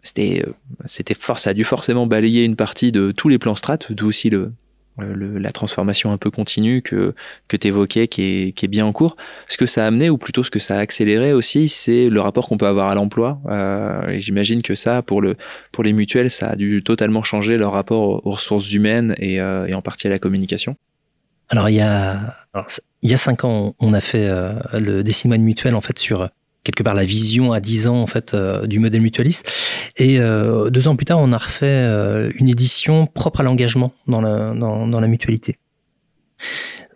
C'était, 0.03 0.45
euh, 0.47 0.53
c'était 0.87 1.15
force, 1.15 1.43
ça 1.43 1.51
a 1.51 1.55
dû 1.55 1.65
forcément 1.65 2.07
balayer 2.07 2.45
une 2.45 2.57
partie 2.57 2.93
de 2.93 3.13
tous 3.13 3.29
les 3.29 3.39
plans 3.39 3.57
strates, 3.57 3.93
d'où 3.93 4.09
aussi 4.09 4.31
le, 4.31 4.53
le, 5.01 5.39
la 5.39 5.51
transformation 5.53 6.13
un 6.13 6.19
peu 6.19 6.31
continue 6.31 6.83
que, 6.83 7.15
que 7.49 7.57
tu 7.57 7.67
évoquais, 7.69 8.09
qui 8.09 8.23
est, 8.23 8.53
qui 8.53 8.65
est 8.67 8.69
bien 8.69 8.87
en 8.87 8.93
cours. 8.93 9.17
Ce 9.49 9.57
que 9.57 9.67
ça 9.67 9.85
a 9.85 9.87
amené, 9.89 10.11
ou 10.11 10.19
plutôt 10.19 10.45
ce 10.45 10.51
que 10.51 10.59
ça 10.59 10.77
a 10.77 10.79
accéléré 10.79 11.33
aussi, 11.33 11.69
c'est 11.69 12.09
le 12.09 12.21
rapport 12.21 12.47
qu'on 12.47 12.59
peut 12.59 12.67
avoir 12.67 12.89
à 12.89 12.95
l'emploi. 12.95 13.41
Euh, 13.49 14.19
j'imagine 14.19 14.63
que 14.63 14.75
ça, 14.75 15.03
pour, 15.03 15.23
le, 15.23 15.37
pour 15.73 15.85
les 15.85 15.93
mutuelles, 15.93 16.31
ça 16.31 16.49
a 16.51 16.57
dû 16.57 16.83
totalement 16.83 17.23
changer 17.23 17.57
leur 17.57 17.73
rapport 17.73 18.25
aux 18.27 18.31
ressources 18.31 18.73
humaines 18.73 19.15
et, 19.19 19.37
et 19.37 19.75
en 19.75 19.83
partie 19.83 20.07
à 20.07 20.11
la 20.11 20.19
communication. 20.19 20.77
Alors 21.53 21.69
il 21.69 21.75
y 21.75 21.81
a, 21.81 22.37
il 23.03 23.11
y 23.11 23.15
a 23.15 23.17
cinq 23.17 23.45
ans, 23.45 23.75
on 23.81 23.93
a 23.93 24.01
fait 24.01 24.29
euh, 24.29 24.53
le 24.73 25.03
décimoine 25.03 25.43
mutuel 25.43 25.75
en 25.75 25.81
fait 25.81 25.99
sur 25.99 26.29
quelque 26.65 26.83
part 26.83 26.95
la 26.95 27.05
vision 27.05 27.53
à 27.53 27.61
dix 27.61 27.87
ans 27.87 28.01
en 28.01 28.07
fait 28.07 28.35
euh, 28.35 28.67
du 28.67 28.79
modèle 28.79 29.01
mutualiste. 29.01 29.51
Et 29.97 30.21
euh, 30.21 30.71
deux 30.71 30.89
ans 30.89 30.97
plus 30.97 31.07
tard, 31.07 31.19
on 31.19 31.33
a 31.33 31.39
refait 31.39 31.85
une 32.39 32.49
édition 32.49 33.07
propre 33.07 33.41
à 33.41 33.43
l'engagement 33.43 33.93
dans 34.07 34.21
la, 34.21 34.53
dans 34.55 35.01
la 35.01 35.09
mutualité. 35.09 35.57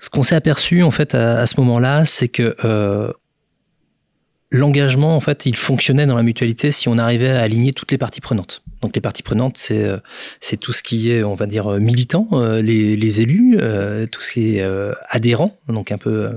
Ce 0.00 0.10
qu'on 0.10 0.22
s'est 0.22 0.36
aperçu 0.36 0.82
en 0.82 0.90
fait 0.90 1.14
à, 1.14 1.40
à 1.40 1.46
ce 1.46 1.58
moment-là, 1.60 2.04
c'est 2.04 2.28
que 2.28 2.56
l'engagement, 4.54 5.16
en 5.16 5.20
fait, 5.20 5.46
il 5.46 5.56
fonctionnait 5.56 6.06
dans 6.06 6.16
la 6.16 6.22
mutualité 6.22 6.70
si 6.70 6.88
on 6.88 6.96
arrivait 6.96 7.30
à 7.30 7.40
aligner 7.40 7.72
toutes 7.72 7.90
les 7.90 7.98
parties 7.98 8.20
prenantes. 8.20 8.62
Donc 8.82 8.94
les 8.94 9.00
parties 9.00 9.22
prenantes, 9.22 9.56
c'est 9.56 9.82
euh, 9.82 9.98
tout 10.60 10.72
ce 10.72 10.82
qui 10.82 11.10
est, 11.10 11.24
on 11.24 11.34
va 11.34 11.46
dire, 11.46 11.72
euh, 11.72 11.80
militant, 11.80 12.28
euh, 12.32 12.60
les, 12.62 12.96
les 12.96 13.20
élus, 13.22 13.56
tout 14.10 14.20
ce 14.20 14.32
qui 14.32 14.56
est 14.56 14.64
adhérent, 15.08 15.56
donc 15.68 15.90
un 15.90 15.98
peu 15.98 16.30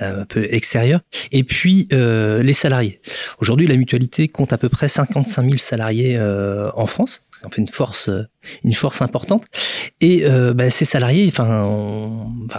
un 0.00 0.24
peu 0.24 0.46
extérieur, 0.52 1.00
et 1.32 1.44
puis 1.44 1.88
les 1.90 2.52
salariés. 2.52 3.00
Aujourd'hui, 3.40 3.66
la 3.66 3.76
mutualité 3.76 4.28
compte 4.28 4.52
à 4.52 4.58
peu 4.58 4.68
près 4.68 4.88
55 4.88 5.42
000 5.42 5.58
salariés 5.58 6.18
en 6.20 6.86
France 6.86 7.25
en 7.44 7.50
fait 7.50 7.60
une 7.60 7.68
force, 7.68 8.10
une 8.64 8.72
force 8.72 9.02
importante. 9.02 9.44
Et 10.00 10.26
euh, 10.26 10.54
bah, 10.54 10.70
ces 10.70 10.84
salariés, 10.84 11.26
enfin, 11.28 11.64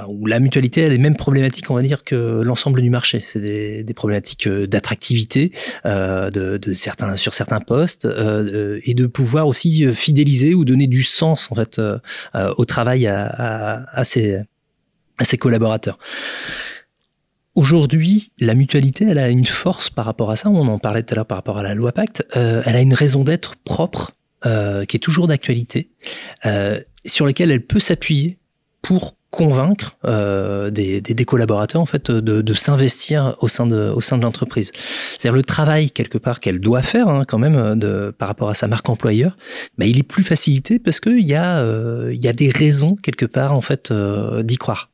où 0.07 0.25
la 0.25 0.39
mutualité 0.39 0.85
a 0.85 0.89
les 0.89 0.97
mêmes 0.97 1.15
problématiques, 1.15 1.69
on 1.71 1.75
va 1.75 1.81
dire, 1.81 2.03
que 2.03 2.41
l'ensemble 2.41 2.81
du 2.81 2.89
marché. 2.89 3.23
C'est 3.25 3.39
des, 3.39 3.83
des, 3.83 3.93
problématiques 3.93 4.47
euh, 4.47 4.67
d'attractivité 4.67 5.51
euh, 5.85 6.29
de, 6.29 6.57
de, 6.57 6.73
certains 6.73 7.17
sur 7.17 7.33
certains 7.33 7.59
postes 7.59 8.05
euh, 8.05 8.79
et 8.83 8.93
de 8.93 9.07
pouvoir 9.07 9.47
aussi 9.47 9.93
fidéliser 9.93 10.53
ou 10.53 10.65
donner 10.65 10.87
du 10.87 11.03
sens 11.03 11.51
en 11.51 11.55
fait 11.55 11.79
euh, 11.79 11.99
au 12.57 12.65
travail 12.65 13.07
à, 13.07 13.25
à, 13.25 13.99
à, 13.99 14.03
ses, 14.03 14.39
à 15.17 15.25
ses 15.25 15.37
collaborateurs. 15.37 15.97
Aujourd'hui, 17.57 18.31
la 18.37 18.53
mutualité, 18.53 19.05
elle 19.09 19.17
a 19.17 19.29
une 19.29 19.47
force 19.47 19.89
par 19.89 20.05
rapport 20.05 20.29
à 20.29 20.35
ça. 20.35 20.47
On 20.47 20.67
en 20.67 20.77
parlait 20.77 21.01
tout 21.01 21.13
à 21.13 21.15
l'heure 21.15 21.25
par 21.25 21.39
rapport 21.39 21.57
à 21.57 21.63
la 21.63 21.73
loi 21.73 21.91
Pacte. 21.91 22.23
Euh, 22.35 22.61
elle 22.65 22.75
a 22.75 22.81
une 22.81 22.93
raison 22.93 23.23
d'être 23.23 23.55
propre 23.55 24.11
euh, 24.45 24.85
qui 24.85 24.97
est 24.97 24.99
toujours 24.99 25.27
d'actualité, 25.27 25.89
euh, 26.45 26.79
sur 27.05 27.25
lesquels 27.25 27.51
elle 27.51 27.65
peut 27.65 27.79
s'appuyer 27.79 28.37
pour 28.81 29.17
convaincre 29.31 29.97
euh, 30.05 30.69
des, 30.69 31.25
collaborateurs 31.25 31.81
en 31.81 31.85
fait 31.85 32.09
de, 32.11 32.53
s'investir 32.53 33.35
au 33.39 33.47
sein 33.47 33.67
de 33.67 34.21
l'entreprise. 34.21 34.71
C'est-à-dire 35.11 35.35
le 35.35 35.43
travail 35.43 35.91
quelque 35.91 36.17
part 36.17 36.39
qu'elle 36.39 36.59
doit 36.59 36.81
faire 36.81 37.07
hein, 37.09 37.23
quand 37.27 37.37
même 37.37 37.77
de 37.79 38.13
par 38.17 38.27
rapport 38.27 38.49
à 38.49 38.53
sa 38.53 38.67
marque 38.67 38.87
employeur, 38.89 39.37
bah, 39.77 39.85
il 39.85 39.97
est 39.97 40.03
plus 40.03 40.23
facilité 40.23 40.79
parce 40.79 40.99
qu'il 40.99 41.27
y 41.27 41.35
a 41.35 41.57
euh, 41.59 42.11
il 42.13 42.23
y 42.23 42.27
a 42.27 42.33
des 42.33 42.49
raisons 42.49 42.95
quelque 42.95 43.25
part 43.25 43.53
en 43.53 43.61
fait 43.61 43.91
d'y 43.91 44.57
croire. 44.57 44.91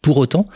Pour 0.00 0.18
autant, 0.18 0.46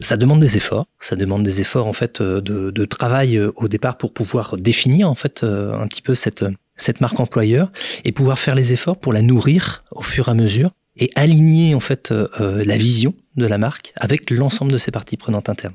ça 0.00 0.18
demande 0.18 0.40
des 0.40 0.58
efforts. 0.58 0.86
Ça 1.00 1.16
demande 1.16 1.42
des 1.42 1.62
efforts 1.62 1.86
en 1.86 1.94
fait 1.94 2.20
de, 2.20 2.70
de 2.70 2.84
travail 2.84 3.40
au 3.40 3.68
départ 3.68 3.96
pour 3.96 4.12
pouvoir 4.12 4.58
définir 4.58 5.10
en 5.10 5.14
fait 5.14 5.42
un 5.44 5.86
petit 5.86 6.02
peu 6.02 6.14
cette 6.14 6.44
cette 6.76 7.00
marque 7.00 7.20
employeur 7.20 7.72
et 8.04 8.12
pouvoir 8.12 8.38
faire 8.38 8.54
les 8.54 8.72
efforts 8.72 8.98
pour 8.98 9.12
la 9.12 9.22
nourrir 9.22 9.84
au 9.90 10.02
fur 10.02 10.28
et 10.28 10.30
à 10.30 10.34
mesure 10.34 10.70
et 10.98 11.10
aligner 11.14 11.74
en 11.74 11.80
fait 11.80 12.10
euh, 12.10 12.28
euh, 12.40 12.64
la 12.64 12.76
vision 12.76 13.14
de 13.36 13.46
la 13.46 13.58
marque 13.58 13.92
avec 13.96 14.30
l'ensemble 14.30 14.72
de 14.72 14.78
ses 14.78 14.90
parties 14.90 15.16
prenantes 15.16 15.48
internes. 15.48 15.74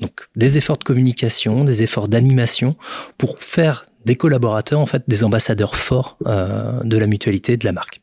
Donc 0.00 0.28
des 0.36 0.58
efforts 0.58 0.78
de 0.78 0.84
communication, 0.84 1.64
des 1.64 1.82
efforts 1.82 2.08
d'animation 2.08 2.76
pour 3.18 3.40
faire 3.40 3.86
des 4.04 4.16
collaborateurs 4.16 4.80
en 4.80 4.86
fait 4.86 5.04
des 5.08 5.24
ambassadeurs 5.24 5.76
forts 5.76 6.16
euh, 6.26 6.80
de 6.84 6.96
la 6.96 7.06
mutualité 7.06 7.56
de 7.56 7.64
la 7.64 7.72
marque. 7.72 8.00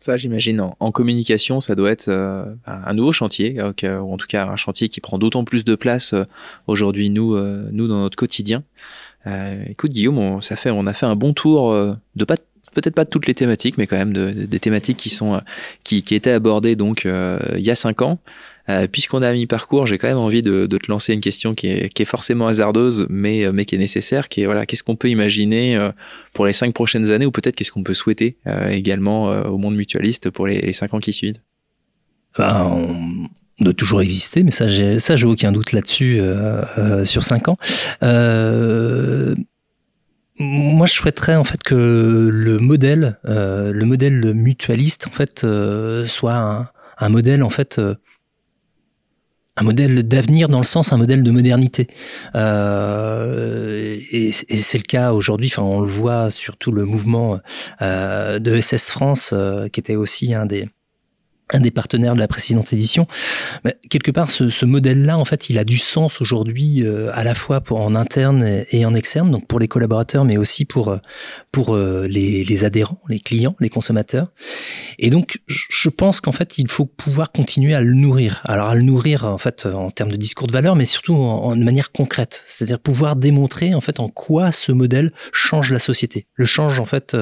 Ça, 0.00 0.16
j'imagine, 0.16 0.60
en, 0.78 0.92
communication, 0.92 1.60
ça 1.60 1.74
doit 1.74 1.90
être 1.90 2.08
un 2.08 2.94
nouveau 2.94 3.10
chantier, 3.10 3.60
ou 3.60 4.12
en 4.12 4.16
tout 4.16 4.28
cas 4.28 4.46
un 4.46 4.54
chantier 4.54 4.88
qui 4.88 5.00
prend 5.00 5.18
d'autant 5.18 5.42
plus 5.42 5.64
de 5.64 5.74
place 5.74 6.14
aujourd'hui, 6.68 7.10
nous, 7.10 7.36
nous, 7.72 7.88
dans 7.88 7.98
notre 7.98 8.16
quotidien. 8.16 8.62
Euh, 9.26 9.62
écoute 9.68 9.90
Guillaume, 9.90 10.18
on, 10.18 10.40
ça 10.40 10.56
fait, 10.56 10.70
on 10.70 10.86
a 10.86 10.94
fait 10.94 11.06
un 11.06 11.16
bon 11.16 11.32
tour 11.32 11.72
euh, 11.72 11.94
de 12.16 12.24
pas 12.24 12.36
peut-être 12.74 12.94
pas 12.94 13.04
de 13.04 13.10
toutes 13.10 13.26
les 13.26 13.34
thématiques, 13.34 13.78
mais 13.78 13.86
quand 13.86 13.96
même 13.96 14.12
de, 14.12 14.30
des 14.30 14.60
thématiques 14.60 14.98
qui 14.98 15.10
sont 15.10 15.34
euh, 15.34 15.40
qui, 15.84 16.02
qui 16.02 16.14
étaient 16.14 16.30
abordées 16.30 16.76
donc 16.76 17.04
il 17.04 17.60
y 17.60 17.70
a 17.70 17.74
cinq 17.74 18.02
ans. 18.02 18.18
Puisqu'on 18.92 19.22
a 19.22 19.32
mis 19.32 19.46
parcours, 19.46 19.86
j'ai 19.86 19.96
quand 19.96 20.08
même 20.08 20.18
envie 20.18 20.42
de, 20.42 20.66
de, 20.66 20.76
te 20.76 20.90
lancer 20.90 21.14
une 21.14 21.22
question 21.22 21.54
qui 21.54 21.68
est, 21.68 21.88
qui 21.88 22.02
est 22.02 22.04
forcément 22.04 22.48
hasardeuse, 22.48 23.06
mais, 23.08 23.50
mais 23.50 23.64
qui 23.64 23.76
est 23.76 23.78
nécessaire, 23.78 24.28
qui 24.28 24.42
est 24.42 24.44
voilà, 24.44 24.66
qu'est-ce 24.66 24.82
qu'on 24.82 24.94
peut 24.94 25.08
imaginer 25.08 25.88
pour 26.34 26.44
les 26.44 26.52
cinq 26.52 26.74
prochaines 26.74 27.10
années, 27.10 27.24
ou 27.24 27.30
peut-être 27.30 27.56
qu'est-ce 27.56 27.72
qu'on 27.72 27.82
peut 27.82 27.94
souhaiter 27.94 28.36
également 28.68 29.28
au 29.46 29.56
monde 29.56 29.74
mutualiste 29.74 30.28
pour 30.28 30.46
les, 30.46 30.60
les 30.60 30.74
cinq 30.74 30.92
ans 30.92 30.98
qui 30.98 31.14
suivent? 31.14 31.38
Ben, 32.36 32.84
de 33.60 33.72
toujours 33.72 34.00
exister, 34.00 34.42
mais 34.44 34.50
ça, 34.50 34.68
j'ai, 34.68 35.26
aucun 35.26 35.52
doute 35.52 35.72
là-dessus 35.72 36.18
euh, 36.20 36.62
euh, 36.78 37.04
sur 37.04 37.24
cinq 37.24 37.48
ans. 37.48 37.56
Euh, 38.02 39.34
moi, 40.38 40.86
je 40.86 40.92
souhaiterais 40.92 41.34
en 41.34 41.42
fait 41.42 41.60
que 41.62 41.74
le 42.32 42.58
modèle, 42.58 43.18
le 43.24 43.82
modèle 43.82 44.34
mutualiste, 44.34 45.08
en 45.08 45.10
fait, 45.10 45.44
soit 46.06 46.70
un, 46.98 47.08
modèle 47.08 47.42
en 47.42 47.50
fait 47.50 47.80
un 49.56 49.62
modèle 49.64 50.06
d'avenir 50.06 50.48
dans 50.48 50.60
le 50.60 50.64
sens 50.64 50.92
un 50.92 50.96
modèle 50.96 51.24
de 51.24 51.30
modernité 51.32 51.88
et, 54.12 54.30
c'est 54.32 54.78
le 54.78 54.84
cas 54.84 55.12
aujourd'hui 55.12 55.52
on 55.58 55.80
le 55.80 55.88
voit 55.88 56.30
sur 56.30 56.56
tout 56.56 56.70
le 56.70 56.84
mouvement 56.84 57.40
de 57.80 58.60
SS 58.60 58.90
France 58.90 59.34
qui 59.72 59.80
était 59.80 59.96
aussi 59.96 60.34
un 60.34 60.46
des 60.46 60.68
un 61.50 61.60
des 61.60 61.70
partenaires 61.70 62.14
de 62.14 62.18
la 62.18 62.28
précédente 62.28 62.72
édition. 62.72 63.06
Mais 63.64 63.76
quelque 63.90 64.10
part, 64.10 64.30
ce, 64.30 64.50
ce 64.50 64.66
modèle-là, 64.66 65.18
en 65.18 65.24
fait, 65.24 65.50
il 65.50 65.58
a 65.58 65.64
du 65.64 65.78
sens 65.78 66.20
aujourd'hui 66.20 66.84
euh, 66.84 67.10
à 67.14 67.24
la 67.24 67.34
fois 67.34 67.60
pour 67.60 67.80
en 67.80 67.94
interne 67.94 68.64
et, 68.70 68.84
en 68.84 68.94
externe, 68.94 69.30
donc 69.30 69.46
pour 69.46 69.58
les 69.58 69.68
collaborateurs, 69.68 70.24
mais 70.24 70.36
aussi 70.36 70.64
pour 70.64 70.88
euh, 70.88 70.98
pour 71.52 71.74
euh, 71.74 72.06
les, 72.08 72.44
les, 72.44 72.64
adhérents, 72.64 73.00
les 73.08 73.20
clients, 73.20 73.56
les 73.60 73.70
consommateurs. 73.70 74.28
Et 74.98 75.10
donc, 75.10 75.40
je 75.46 75.88
pense 75.88 76.20
qu'en 76.20 76.32
fait, 76.32 76.58
il 76.58 76.68
faut 76.68 76.84
pouvoir 76.84 77.32
continuer 77.32 77.74
à 77.74 77.80
le 77.80 77.94
nourrir. 77.94 78.42
Alors, 78.44 78.68
à 78.68 78.74
le 78.74 78.82
nourrir, 78.82 79.24
en 79.24 79.38
fait, 79.38 79.66
en 79.66 79.90
termes 79.90 80.10
de 80.10 80.16
discours 80.16 80.46
de 80.46 80.52
valeur, 80.52 80.76
mais 80.76 80.84
surtout 80.84 81.14
en, 81.14 81.56
de 81.56 81.64
manière 81.64 81.92
concrète, 81.92 82.42
c'est-à-dire 82.46 82.78
pouvoir 82.78 83.16
démontrer 83.16 83.74
en 83.74 83.80
fait 83.80 84.00
en 84.00 84.08
quoi 84.08 84.52
ce 84.52 84.72
modèle 84.72 85.12
change 85.32 85.72
la 85.72 85.78
société, 85.78 86.26
le 86.34 86.44
change 86.44 86.80
en 86.80 86.84
fait 86.84 87.16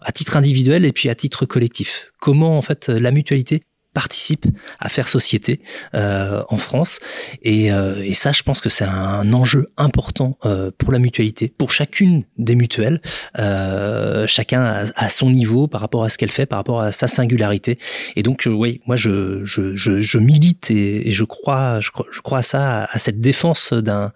à 0.00 0.12
titre 0.12 0.36
individuel 0.36 0.84
et 0.84 0.92
puis 0.92 1.08
à 1.08 1.14
titre 1.14 1.46
collectif. 1.46 2.12
Comment 2.20 2.56
en 2.56 2.62
fait 2.62 2.88
la 2.88 3.10
mutualité 3.10 3.62
participe 3.92 4.46
à 4.80 4.88
faire 4.88 5.08
société 5.08 5.60
euh, 5.94 6.42
en 6.48 6.56
France. 6.56 6.98
Et, 7.42 7.72
euh, 7.72 8.02
et, 8.02 8.14
ça, 8.14 8.32
je 8.32 8.42
pense 8.42 8.60
que 8.60 8.68
c'est 8.68 8.84
un 8.84 9.32
enjeu 9.32 9.66
important 9.76 10.38
euh, 10.44 10.70
pour 10.76 10.92
la 10.92 10.98
mutualité, 10.98 11.52
pour 11.56 11.70
chacune 11.72 12.22
des 12.38 12.54
mutuelles, 12.54 13.00
euh, 13.38 14.26
chacun 14.26 14.86
à, 14.94 15.08
son 15.08 15.30
niveau 15.30 15.66
par 15.66 15.80
rapport 15.80 16.04
à 16.04 16.08
ce 16.08 16.18
qu'elle 16.18 16.30
fait, 16.30 16.46
par 16.46 16.58
rapport 16.58 16.80
à 16.80 16.92
sa 16.92 17.06
singularité. 17.06 17.78
Et 18.16 18.22
donc, 18.22 18.46
euh, 18.46 18.50
oui, 18.50 18.80
moi, 18.86 18.96
je, 18.96 19.44
je, 19.44 19.74
je, 19.74 20.00
je 20.00 20.18
milite 20.18 20.70
et, 20.70 21.12
je 21.12 21.24
crois, 21.24 21.80
je 21.80 21.90
crois, 21.90 22.06
je 22.10 22.20
crois 22.20 22.38
à 22.38 22.42
ça, 22.42 22.84
à 22.84 22.98
cette 22.98 23.20
défense 23.20 23.72
d'un 23.72 24.12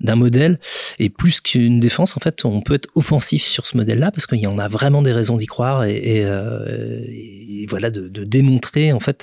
d'un 0.00 0.16
modèle. 0.16 0.58
Et 0.98 1.10
plus 1.10 1.40
qu'une 1.40 1.80
défense, 1.80 2.16
en 2.16 2.20
fait, 2.20 2.44
on 2.44 2.60
peut 2.60 2.74
être 2.74 2.88
offensif 2.94 3.44
sur 3.44 3.66
ce 3.66 3.76
modèle-là 3.76 4.10
parce 4.10 4.26
qu'il 4.26 4.38
y 4.38 4.46
en 4.46 4.58
a 4.58 4.68
vraiment 4.68 5.02
des 5.02 5.12
raisons 5.12 5.36
d'y 5.36 5.46
croire 5.46 5.84
et, 5.84 5.96
et, 5.96 6.22
et 6.22 7.66
voilà 7.66 7.90
de, 7.90 8.08
de 8.08 8.24
démontrer 8.24 8.92
en 8.92 9.00
fait 9.00 9.17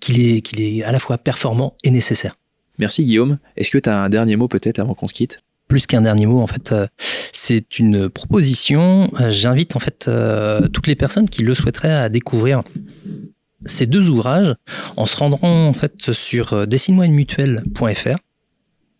qu'il 0.00 0.20
est, 0.20 0.40
qu'il 0.40 0.60
est 0.60 0.82
à 0.82 0.92
la 0.92 0.98
fois 0.98 1.18
performant 1.18 1.74
et 1.84 1.90
nécessaire. 1.90 2.34
Merci 2.78 3.04
Guillaume. 3.04 3.38
Est-ce 3.56 3.70
que 3.70 3.78
tu 3.78 3.88
as 3.88 4.02
un 4.02 4.08
dernier 4.08 4.36
mot 4.36 4.48
peut-être 4.48 4.78
avant 4.78 4.94
qu'on 4.94 5.06
se 5.06 5.14
quitte? 5.14 5.42
Plus 5.66 5.86
qu'un 5.86 6.02
dernier 6.02 6.26
mot, 6.26 6.40
en 6.40 6.46
fait, 6.46 6.72
euh, 6.72 6.86
c'est 7.32 7.78
une 7.78 8.08
proposition. 8.08 9.10
J'invite 9.28 9.76
en 9.76 9.80
fait 9.80 10.06
euh, 10.08 10.66
toutes 10.68 10.86
les 10.86 10.94
personnes 10.94 11.28
qui 11.28 11.42
le 11.42 11.54
souhaiteraient 11.54 11.92
à 11.92 12.08
découvrir 12.08 12.62
ces 13.66 13.86
deux 13.86 14.08
ouvrages 14.08 14.54
en 14.96 15.06
se 15.06 15.16
rendant 15.16 15.40
en 15.42 15.72
fait 15.72 16.12
sur 16.12 16.52
euh, 16.52 16.66
dessine-moi 16.66 17.06
une 17.06 17.14
mutuelle.fr 17.14 18.16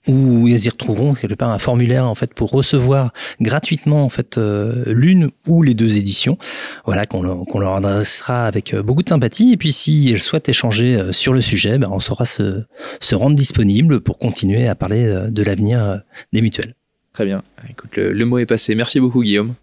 où 0.08 0.48
ils 0.48 0.64
y 0.64 0.68
retrouveront 0.68 1.14
quelque 1.14 1.34
part 1.34 1.50
un 1.50 1.58
formulaire 1.58 2.06
en 2.06 2.14
fait 2.14 2.34
pour 2.34 2.50
recevoir 2.50 3.12
gratuitement 3.40 4.04
en 4.04 4.08
fait 4.08 4.38
euh, 4.38 4.84
l'une 4.86 5.30
ou 5.46 5.62
les 5.62 5.74
deux 5.74 5.98
éditions. 5.98 6.38
Voilà 6.86 7.06
qu'on 7.06 7.22
leur, 7.22 7.76
adressera 7.76 8.46
avec 8.46 8.74
euh, 8.74 8.82
beaucoup 8.82 9.02
de 9.02 9.08
sympathie. 9.08 9.52
Et 9.52 9.56
puis 9.56 9.72
si 9.72 10.10
elles 10.12 10.22
souhaitent 10.22 10.48
échanger 10.48 10.96
euh, 10.96 11.12
sur 11.12 11.32
le 11.32 11.40
sujet, 11.40 11.78
ben, 11.78 11.90
on 11.92 12.00
saura 12.00 12.24
se, 12.24 12.62
se 13.00 13.14
rendre 13.14 13.36
disponible 13.36 14.00
pour 14.00 14.18
continuer 14.18 14.66
à 14.66 14.74
parler 14.74 15.28
de 15.28 15.42
l'avenir 15.42 16.00
des 16.32 16.40
mutuelles. 16.40 16.74
Très 17.12 17.24
bien. 17.24 17.42
Écoute, 17.68 17.96
le, 17.96 18.24
mot 18.24 18.38
est 18.38 18.46
passé. 18.46 18.74
Merci 18.74 19.00
beaucoup 19.00 19.22
Guillaume. 19.22 19.54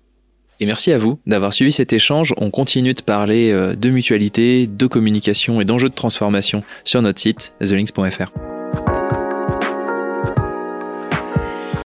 Et 0.60 0.66
merci 0.66 0.92
à 0.92 0.98
vous 0.98 1.20
d'avoir 1.26 1.54
suivi 1.54 1.72
cet 1.72 1.92
échange. 1.92 2.34
On 2.38 2.52
continue 2.52 2.94
de 2.94 3.02
parler 3.02 3.52
de 3.76 3.90
mutualité, 3.90 4.68
de 4.68 4.88
communication 4.88 5.60
et 5.60 5.66
d'enjeux 5.66 5.90
de 5.90 5.96
transformation 5.96 6.64
sur 6.84 7.02
notre 7.02 7.20
site 7.20 7.56
thelinks.fr. 7.60 8.55